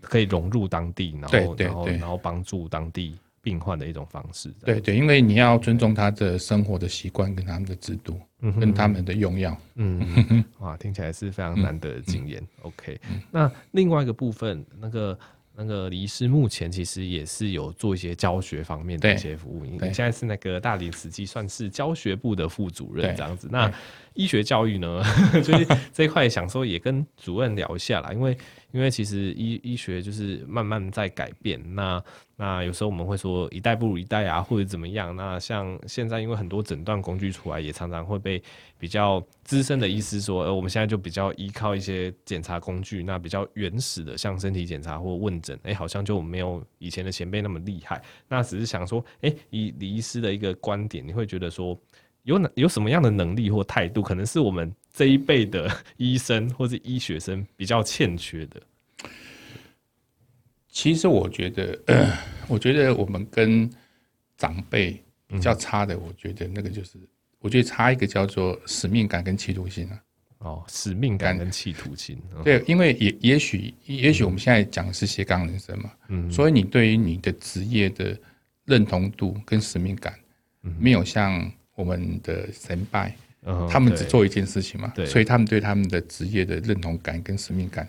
[0.00, 4.52] 可以融入当地，然后然后然后帮助当地病患的一种方式。
[4.64, 9.56] 对对，因为你要尊重他的生活的习惯跟他们的制度，嗯，跟他们的用药。
[9.76, 12.40] 嗯，哇，听起来是非常难得的经验。
[12.40, 15.18] 嗯、OK，、嗯、那另外一个部分，那个
[15.56, 19.64] 那个李医师目前其实也是有做一些教学方面的一些服务。
[19.64, 23.48] 你现在是那个大林慈济算是教学部的副主任这样子。
[23.50, 23.70] 那
[24.14, 25.02] 医学教育呢，
[25.42, 28.36] 就是这一块想说也跟主任聊一下啦，因为
[28.72, 32.02] 因为其实医医学就是慢慢在改变，那
[32.36, 35.14] 那有时候我们会说一代不如一代啊，或者怎么样。
[35.14, 38.42] 那像现在因为很多诊断工具出来，也常常会被
[38.78, 48.00] 比较资深的医师说，呃，我们现在就比较依靠一些检查工具，那比较原始的像身体检查或问诊，哎、好像就没有以前的前辈那么厉害。
[48.28, 51.78] 那只是想说，哎、以李医师的一个观点，你会觉得说
[52.22, 58.60] 有哪有什么样的能力或态度，可能是我们这一辈的 医生或是医学生比较欠缺的？
[60.68, 62.12] 其实我觉得，呃、
[62.46, 63.68] 我觉得我们跟
[64.36, 66.98] 长辈比较差的，我觉得那个就是，
[67.40, 70.00] 我觉得差一个叫做使命感跟企图心啊。
[70.38, 72.16] 哦，使命感跟企图心。
[72.42, 78.18] 对，因为也也许也许我们现在讲的是斜杠人生嘛，嗯，所以你对于你的职业的
[78.64, 80.18] 认同度跟使命感，
[80.78, 83.16] 没有像我们的神拜，
[83.70, 87.88] 他们只做一件事情嘛，所以他们对他们的职业的认同感跟使命感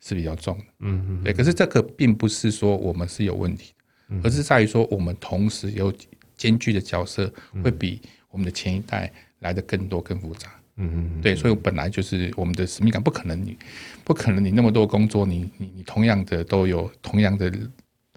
[0.00, 1.32] 是比较重的，嗯嗯，对。
[1.32, 3.74] 可是这个并不是说我们是有问题
[4.08, 5.92] 的，而是在于说我们同时有
[6.36, 7.30] 兼具的角色，
[7.62, 10.48] 会比我们的前一代来的更多、更复杂。
[10.78, 13.56] 嗯嗯，对，所以本来就是我们的使命感，不可能你
[14.04, 17.50] 不可能你那么多工作，你你你同样的都有同样的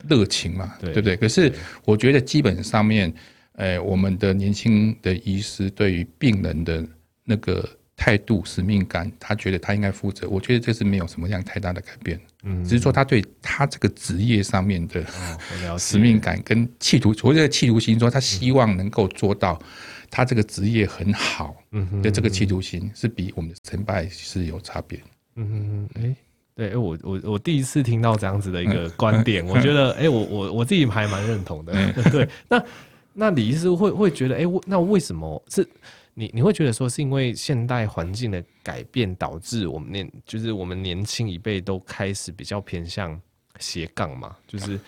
[0.07, 1.15] 热情嘛，对不对？
[1.15, 1.51] 可是
[1.85, 3.13] 我觉得基本上面，
[3.59, 6.81] 呃，我们的年轻的医师对于病人的
[7.25, 12.17] 那个态度、使命感，他觉得他应该负责，我觉得这是没有什么样太大的改变。
[12.43, 15.05] 嗯，只是说他对他这个职业上面的
[15.77, 19.61] 使命感跟企图，我觉得企图心，说他希望能够做到。
[20.11, 24.99] 他这个职业很好，嗯，的这个企图心是比我们的成败是有差别。
[25.35, 26.15] 嗯嗯嗯，
[26.55, 31.73] 对，我我我第一次听到这样子的一个观点，我觉得，哎，我我我自己还蛮认同的。
[32.09, 32.59] 对，那
[33.19, 35.67] 那李医师会会觉得，哎，那为什么是
[36.13, 43.19] 你你会觉得说是因为现代环境的改变导致我们年就是我们年轻一辈都开始比较偏向
[43.59, 44.35] 斜杠嘛？
[44.47, 44.79] 就是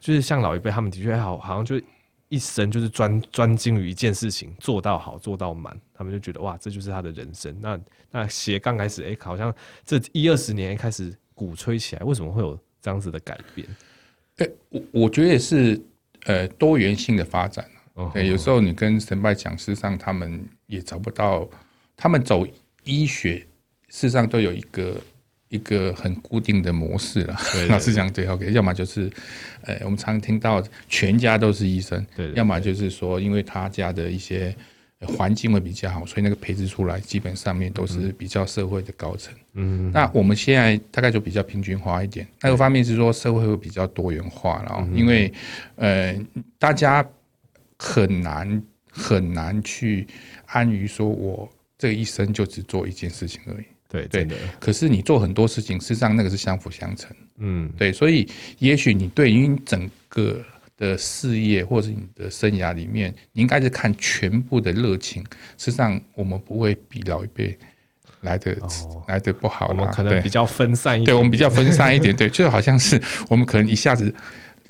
[0.00, 1.80] 就是像老一辈他们的确好好像就。
[2.28, 7.56] 一生就是专专精于一件事情，做到好，做到满，他们就觉得哇，这就是他的人生。
[7.60, 13.68] 那那斜杠开始，哎、好像这一二十年开始鼓吹起来，为什么会有这样子的改变？
[14.38, 15.80] 哎、我我觉得也是，
[16.24, 17.64] 呃，多元性的发展。
[17.96, 21.46] 哦、对，有时候你跟神拜讲，事实上他们也找不到，
[21.96, 22.46] 他们走
[22.84, 23.38] 医学，
[23.88, 24.98] 事实上都有一个。
[25.48, 27.38] 一个很固定的模式了，
[27.70, 29.08] 老师讲，对，OK，要么就是，
[29.62, 34.52] 呃，我们常听到全家都是医生，对，要么就是说，因为他家的一些
[35.02, 39.32] 环境会比较好，所以那个培植出来基本上面都是比较社会的高层。
[39.52, 42.26] 嗯，那我们现在大概就比较平均化一点。
[42.40, 45.32] 那个方面是说，社会会比较多元化了，因为
[45.76, 46.12] 呃，
[46.58, 47.08] 大家
[47.78, 50.06] 很难很难去
[50.46, 53.64] 安于说我这一生就只做一件事情而已。
[53.88, 57.16] 对对的，可是你做很多事情，事实上那个是相辅相成。
[57.38, 60.42] 嗯，对，所以也许你对于你整个
[60.76, 65.22] 的事业或者你的生涯里面，你应该是看全部的热情。
[65.56, 67.56] 事实上，我们不会比老一辈
[68.22, 71.14] 来的、哦、来的不好，我们可能比较分散一点，点。
[71.14, 74.12] 对，我们比较分散一点，对，就好像是我们可能一下子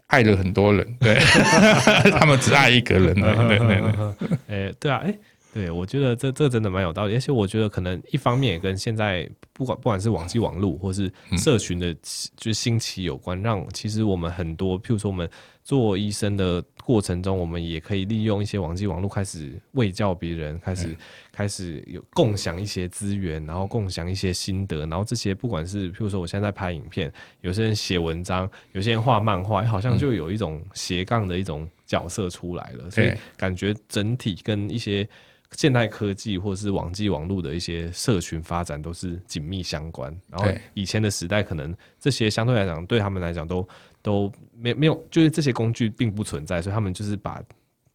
[0.07, 1.17] 爱了很多人，对，
[2.13, 3.15] 他们只爱一个人。
[3.15, 4.39] 对对对，
[4.69, 5.17] 哎，对啊，哎。
[5.55, 11.97] 对，我觉得这这真的蛮有道理，而且我觉得可能一方面也跟现在不管不管是网际网络或是社群的
[12.37, 15.27] 就兴起有关，让其实我们很多，譬如说我们
[15.65, 20.97] 做医生的过程中，我们也可以利用一些网际网络开始喂教别人，开始
[21.33, 35.09] 开始有共享一些资源，然后共享一些心得，然后这些不管是譬如说我现在在拍影片，有些人写文章，有些人画漫画，好像就有一种斜杠的一种角色出来了，所以感觉整体跟一些。
[35.53, 43.67] 现代科技或是网际网络的一些社群发展都是紧密相关，然后以前的时代可能这些相对来讲对他们来讲都
[44.07, 47.43] 都没没有，就是这些工具并不存在，所以他们就是把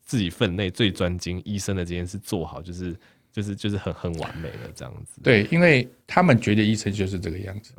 [0.01, 2.93] 自己分内最专精医生的这件事做好，就是
[3.31, 5.21] 就是就是很很完美的这样子。
[5.23, 7.71] 对，因为他们觉得医生就是这个样子，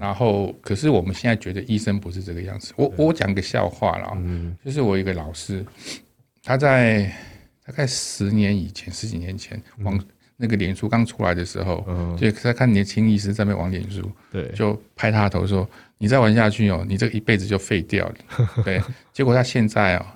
[0.00, 2.72] 然后可是我们现在觉得医生不是这个样子。
[2.76, 4.16] 我我讲个笑话了，
[4.64, 5.62] 就是我一个老师，
[6.42, 7.12] 他在。
[7.66, 9.98] 大概十年以前，十几年前，网
[10.36, 11.86] 那个脸书刚出来的时候，
[12.18, 15.68] 就在看年轻医师在那玩脸书，对，就拍他头说
[15.98, 18.14] ：“你再玩下去哦，你这一辈子就废掉了。
[18.64, 20.06] ”对，结果他现在哦，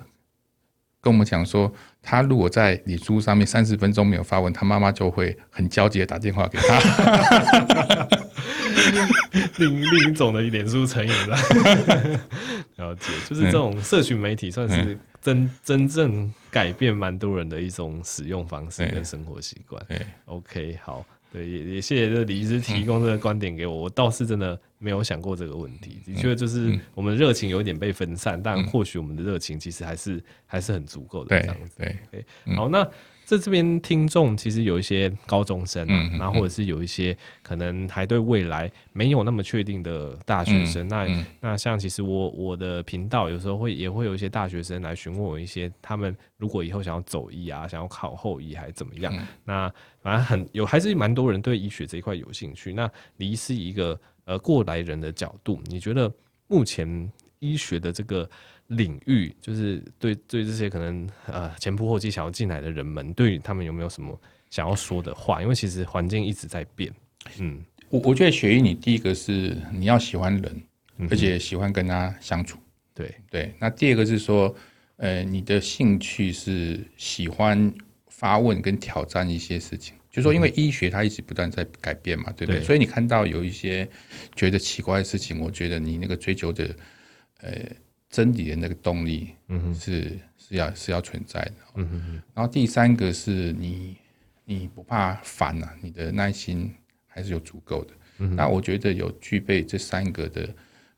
[1.01, 1.71] 跟我们讲说，
[2.01, 8.07] 他如果在脸书上面三十分钟没有发文，他妈妈就会很焦急的打电话给他。
[9.57, 11.37] 另另一种的脸书成瘾了，
[12.77, 19.85] 了解，就是这种社群媒体算是真、嗯、真正改变蛮多人的一种使用方式跟生活习惯。
[20.25, 21.05] OK，好。
[21.31, 26.01] 对，也也谢谢这李医师提供这个观点给我，嗯、我倒是真的没有想过这个问题。
[26.03, 31.77] 的确，就是我们热情有点被分散，嗯、但或许我们的热情其实还是还是很足够的这样子。
[32.11, 32.25] 对，
[32.55, 32.89] 好，那。
[33.25, 40.87] 在这边听众其实有一些高中生，啊，然后或者是有一些可能还对未来没有那么确定的大学生。
[40.87, 41.07] 那
[41.39, 49.13] 那像其实我我的频道有时候会也会有一些大学生来询问我一些，他们如果以后想要走医啊，想要考后医还是怎么样？
[49.45, 49.71] 那
[50.01, 52.73] 反正很有还是蛮多人对医学这一块有兴趣。
[52.73, 53.99] 那李医师一个
[54.29, 56.09] 呃过来人的角度，你觉得
[56.47, 58.29] 目前医学的这个？
[58.69, 64.15] 领域就是对对这些可能呃前仆后继想要进来的人们，对他们有没有什么
[64.51, 65.41] 想要说的话？
[65.41, 66.93] 因为其实环境一直在变。
[67.39, 70.61] 嗯，我我觉得学医，你第一个是你要喜欢人，
[71.09, 72.59] 而且喜欢跟他相处。
[72.93, 73.55] 对、嗯、对。
[73.57, 74.55] 那第二个是说，
[74.97, 77.73] 呃，你的兴趣是喜欢
[78.09, 79.95] 发问跟挑战一些事情。
[80.19, 82.59] 就是说，因为医学它一直不断在改变嘛，对不对？
[82.59, 83.87] 对，所以你看到有一些
[84.35, 86.75] 觉得奇怪的事情，我觉得你那个追求的，
[87.41, 87.51] 呃。
[88.11, 93.95] 真理的那个动力，嗯是是要是要存在的，嗯哼，然后第三个是你
[94.45, 96.73] 你不怕烦啊，你的耐心
[97.05, 100.49] 还是有足够的，嗯，那我觉得有具备这三个的。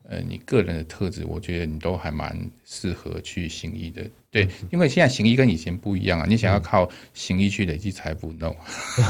[0.04, 8.50] 呃，你个人的特质，我觉得你都还蛮适合去行医的，对，因为现在行医跟以前不一样啊，你想要靠行医去累积财富，no，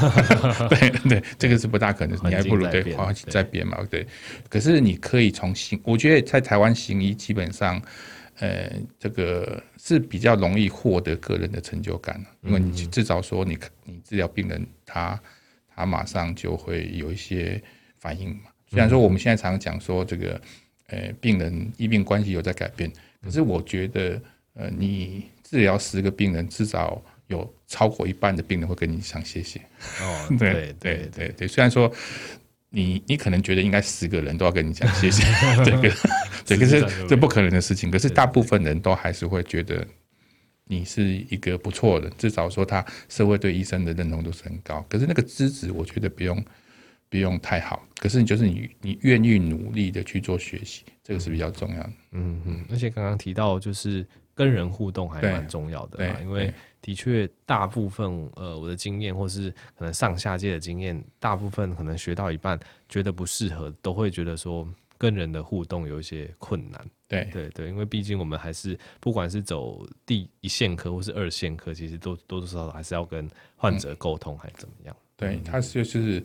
[0.68, 4.05] 对对，这个是不大可能，你还不如对环境在变嘛，对，
[4.49, 7.81] 可是你可以从行，我觉得在台湾行医基本上，
[8.41, 15.18] 呃，这个是比较容易获得个人的成就感，因为你至少说你你治疗病人，他
[15.73, 17.62] 他马上就会有一些
[18.01, 20.41] 反应嘛，虽然说我们现在常常讲说这个。
[20.89, 22.93] 呃，病人医病关系有在改变，
[23.23, 24.20] 可是我觉得，
[24.55, 29.61] 呃，你治疗十个病人，至少有超过一半的病人会跟你讲谢谢。
[30.00, 31.90] 哦， 对对对对对，虽然说
[32.70, 35.24] 你你可能觉得应该十个人都要跟你讲谢谢，
[35.64, 35.94] 这个
[36.44, 39.86] 这个是 这不可能的事情，可是大部分人都还是会觉得
[40.64, 44.84] 你是一个不错的，至少说他社会对医生的认同度是很高。
[44.88, 46.44] 可是那个资质，我觉得不用。
[47.09, 51.90] 不用太好，可是你就是你，你愿意努力的去做学习，这个是比较重要的。
[52.12, 54.03] 嗯嗯，而且刚刚提到就是
[54.35, 62.59] 跟人互动还蛮重要的嘛，因为的确大部分呃我的经验或是可能上下届的经验，大部分可能学到一半
[62.89, 64.66] 觉得不适合，都会觉得说
[64.99, 66.85] 跟人的互动有一些困难。
[67.09, 74.97] 对对对，因为毕竟我们还是不管是走第一线科或是二线科，其实都多多少少还是要跟患者沟通，还是怎么样？
[75.16, 76.24] 对，他就是。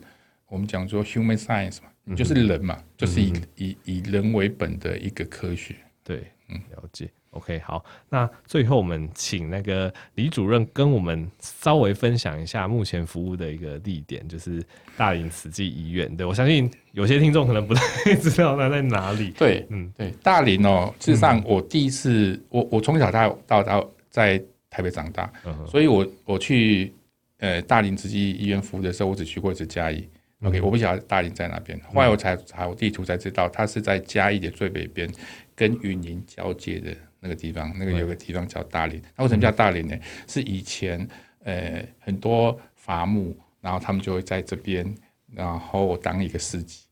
[0.50, 5.76] 我们讲说 human science 嘛，你就是人嘛，嗯、就是以、嗯、以以人为本的一个科学。
[6.02, 7.06] 对，嗯，了解。
[7.38, 14.60] OK，好，那最后我们请那个李主任跟我们稍微分享一下目前服务的一个地点，就是
[14.96, 16.14] 大林慈济医院。
[16.16, 17.82] 对，我相信有些听众可能不太
[18.20, 19.30] 知道它在哪里。
[19.38, 26.92] 对，嗯，对，大林哦，事实上我第一次，嗯、我我从小到到到在台北长大，嗯、所以我我去
[27.38, 30.08] 呃大林慈济医院服务的时候，我只去过一次嘉义。
[30.44, 31.76] OK，我不晓得大林在哪边。
[31.92, 35.10] 后来我才查我地图才知道，它是在嘉义的最北边，
[35.56, 37.72] 跟云林交界的那个地方。
[37.78, 39.02] 那个有个地方叫大林。
[39.16, 39.96] 那为什么叫大林呢？
[40.26, 41.06] 是以前
[41.44, 44.94] 呃很多伐木，然后他们就会在这边，
[45.34, 46.84] 然后当一个市集，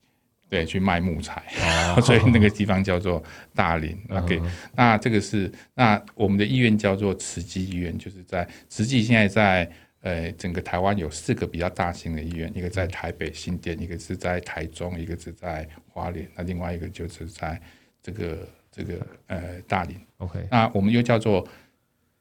[0.48, 1.42] 对，去卖木材，
[2.02, 3.22] 所以那个地方叫做
[3.54, 3.98] 大林。
[4.10, 4.40] OK，
[4.74, 9.70] 那这个是那我们的医院叫做慈济医院，就是在慈济现在在。
[10.02, 17.60] 呃，整个台湾有四个比较大型的医院，一个在台北新店，一个是在台中，一个是在花莲，那另外一个就是在
[18.00, 19.96] 这个这个呃大林。
[20.18, 21.46] OK，那我们又叫做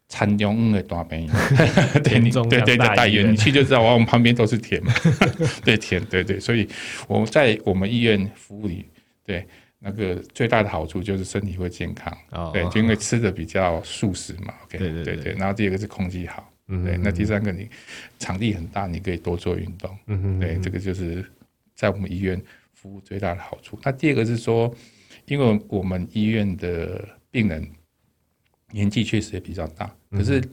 [0.07, 1.33] 田中的大病院，
[2.03, 4.93] 对对对大医院，你去就知道，我们旁边都是田嘛，
[5.65, 6.67] 对田，对对，所以
[7.07, 8.85] 我们在我们医院服务里，
[9.25, 9.45] 对
[9.79, 15.23] 那个最大的好处就是身体会健康，哦、对，就因为吃的比较素食嘛，OK，对对对，对。
[15.25, 16.51] 对，然后第二个是空气好。
[16.67, 17.69] 嗯，对，那第三个你
[18.17, 19.95] 场地很大，你可以多做运动。
[20.07, 21.23] 嗯哼，对，这个就是
[21.75, 22.41] 在我们医院
[22.73, 23.77] 服务最大的好处。
[23.83, 24.73] 那第二个是说，
[25.25, 27.67] 因为我们医院的病人
[28.71, 30.43] 年纪确实也比较大，可是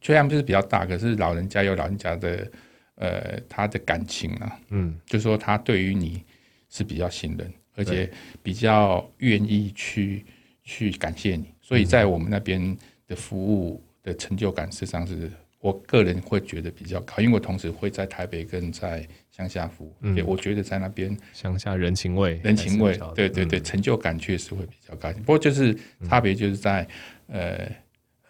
[0.00, 2.50] 虽然就是比较大，可是老人家有老人家的
[2.96, 6.22] 呃他的感情啊，嗯，就说他对于你
[6.68, 8.10] 是比较信任，而且
[8.42, 10.24] 比较愿意去
[10.62, 13.82] 去感谢你，所以在我们那边的服务。
[14.04, 15.32] 的成就感，事实上是
[15.64, 25.10] 我个人会觉得比较高，因为我同时会在台北跟在乡下服务，嗯，我觉得在那边乡下人情味，人情味，对对对，成就感确实会比较高。
[25.20, 25.74] 不过就是
[26.06, 26.86] 差别就是在
[27.28, 27.66] 呃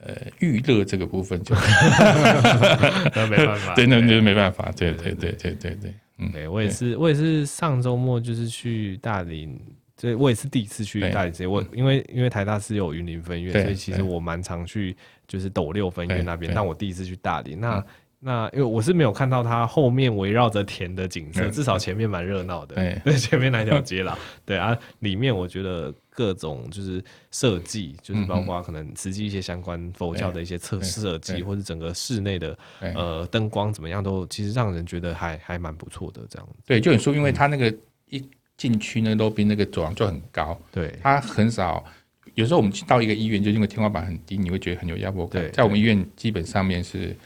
[0.00, 1.56] 呃娱乐这个部分就
[3.16, 9.60] 那 没办法，对，那就是没办法，对对对对对对，嗯，对我也是，我也是上周末就是去大林。
[10.04, 14.94] 所以我也是第一次去大林，我因为因为台大是有云林分院，所以其实我蛮常去
[15.26, 16.52] 就是斗六分院那边。
[16.54, 17.82] 但我第一次去大理，那
[18.20, 36.62] 那因为我是没有看到它后面围绕着田的景色，至少前面蛮热闹的， 对，前面那条街啦，对啊，里面我觉得各种就是设计，就是包括可能实际一些相关佛教的一些设设计，或者整个室内的呃灯光怎么样，都其实让人觉得还还蛮不错的这样子。
[36.66, 37.74] 对，就你说，因为它那个
[38.10, 38.22] 一。
[38.56, 41.84] 进去那路边那个走廊就很高，对，它很少。
[42.34, 45.50] 有时候我们去到一个医院，就因为天花板很低，你会觉得很有压迫感。
[45.52, 47.16] 在我们医院基本上面是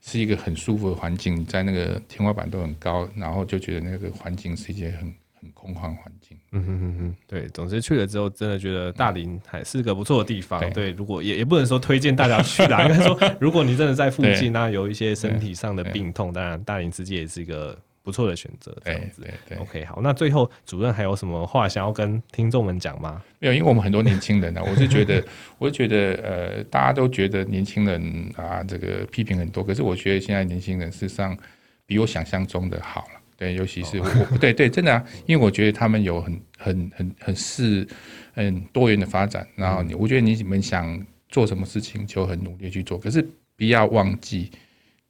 [0.00, 6.36] 是一个很舒服的环境，在那个天花板都很高，然后就觉得那个环境是一些很很空旷环境。
[6.52, 10.60] 嗯哼哼哼，对，总之去了之后，真的觉得大林还是个不错的地方。
[10.60, 17.78] 对，对，如果也也不能说推荐大家去啦，应该说如果你真的在附近，那有一些身体上的病痛，当然大林自己也是一个。
[18.02, 19.22] 不错的选择，这样子。
[19.58, 23.22] OK，好，那最后主任还有什么话想要跟听众们讲吗？
[23.38, 25.22] 没有，因为我们很多年轻人呢、啊，我是觉得，
[25.58, 31.36] 我是觉得，呃，大家都觉得年轻人啊，这个批评很多，可是我觉得现在年轻人事实上
[31.84, 33.20] 比我想象中的好了。
[33.36, 37.86] 对，尤其是我，哦、对对，真的啊，因为我觉得他们有很很很很是
[38.32, 40.98] 很多元的发展，然后你，我觉得你们想
[41.28, 43.26] 做什么事情就很努力去做，可是
[43.56, 44.50] 不要忘记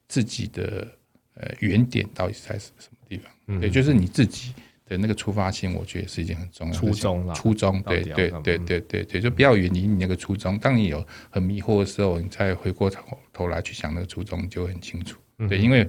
[0.09, 0.86] 自己的。
[1.35, 3.31] 呃，原点到底是在什么地方？
[3.47, 4.53] 嗯，对，就是你自己
[4.87, 7.35] 的那个出发性，我觉得是一件很重要的初衷了。
[7.35, 10.59] 初衷，对对对对对对，就不要远离你那个初衷。
[10.59, 15.18] 当你有很迷惑的时候，你再回过头头来去想那个初衷，就很清楚。
[15.49, 15.89] 对，因为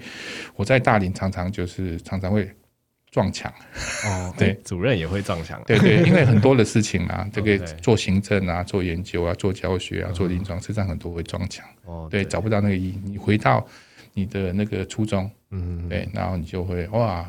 [0.55, 2.49] 我在大林常常就是常常会
[3.11, 3.51] 撞墙。
[4.05, 5.61] 哦，对，主任也会撞墙。
[5.67, 11.65] 对对，因为很多的事情啊，这个做行政啊，做研究啊，做教学啊，做临床，实际上很多会撞墙。
[11.83, 12.99] 哦，对，找不到那个意义。
[13.03, 13.67] 你回到
[14.13, 15.29] 你的那个初衷。
[15.49, 17.25] 嗯，对，然后你就会哇，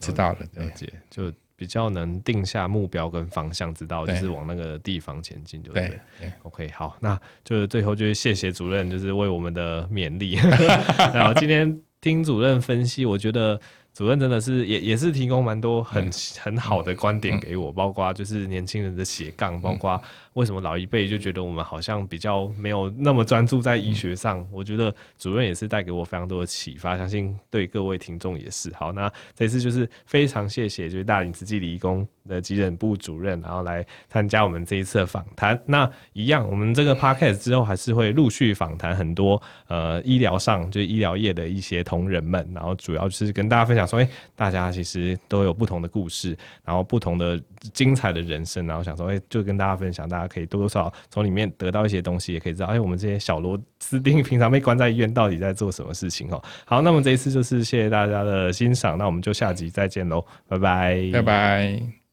[0.00, 5.88] 知道了，了解，就比较能定下目标跟方向，知道就是往那个地方前进，就对。
[6.20, 10.34] 对，OK，好，那就是最后就是谢谢主任，就是为我们的勉励。
[11.12, 13.60] 然后今天听主任分析，我觉得。
[13.96, 19.98] 主任真的是也也是提供蛮多很很好的观点给我，包括就是年轻人的斜杠，包括
[20.36, 24.46] 为什么老一辈就觉得我们好像比较没有那么专注在医学上。
[24.52, 28.70] 我觉得主任也是带给我非常多的启发，相信对各位听众也是。
[28.74, 35.58] 好，那这次就是非常谢谢就是大林慈济理工的急诊部主任，然后来参加我们这一次的访谈。
[35.64, 43.86] 那一样，我们这个 podcast 之后还是会陆续访谈很多呃医疗上就是医疗业的一些同仁们，然后主要就是跟大家分享。
[43.86, 47.40] 所以大家其实都有不同的故事，然后不同的
[47.72, 56.42] 精彩的人生，然后想说，哎，就跟大家分享，大可以多多少少从里面得到一些东西，也可以知道，哎，我们这些小螺丝钉平常被关在医院，到底在做什么事情哦。
[56.64, 62.05] 好，那么这一次就是谢谢大家的欣赏，那我们就下集再见喽，拜拜，拜拜。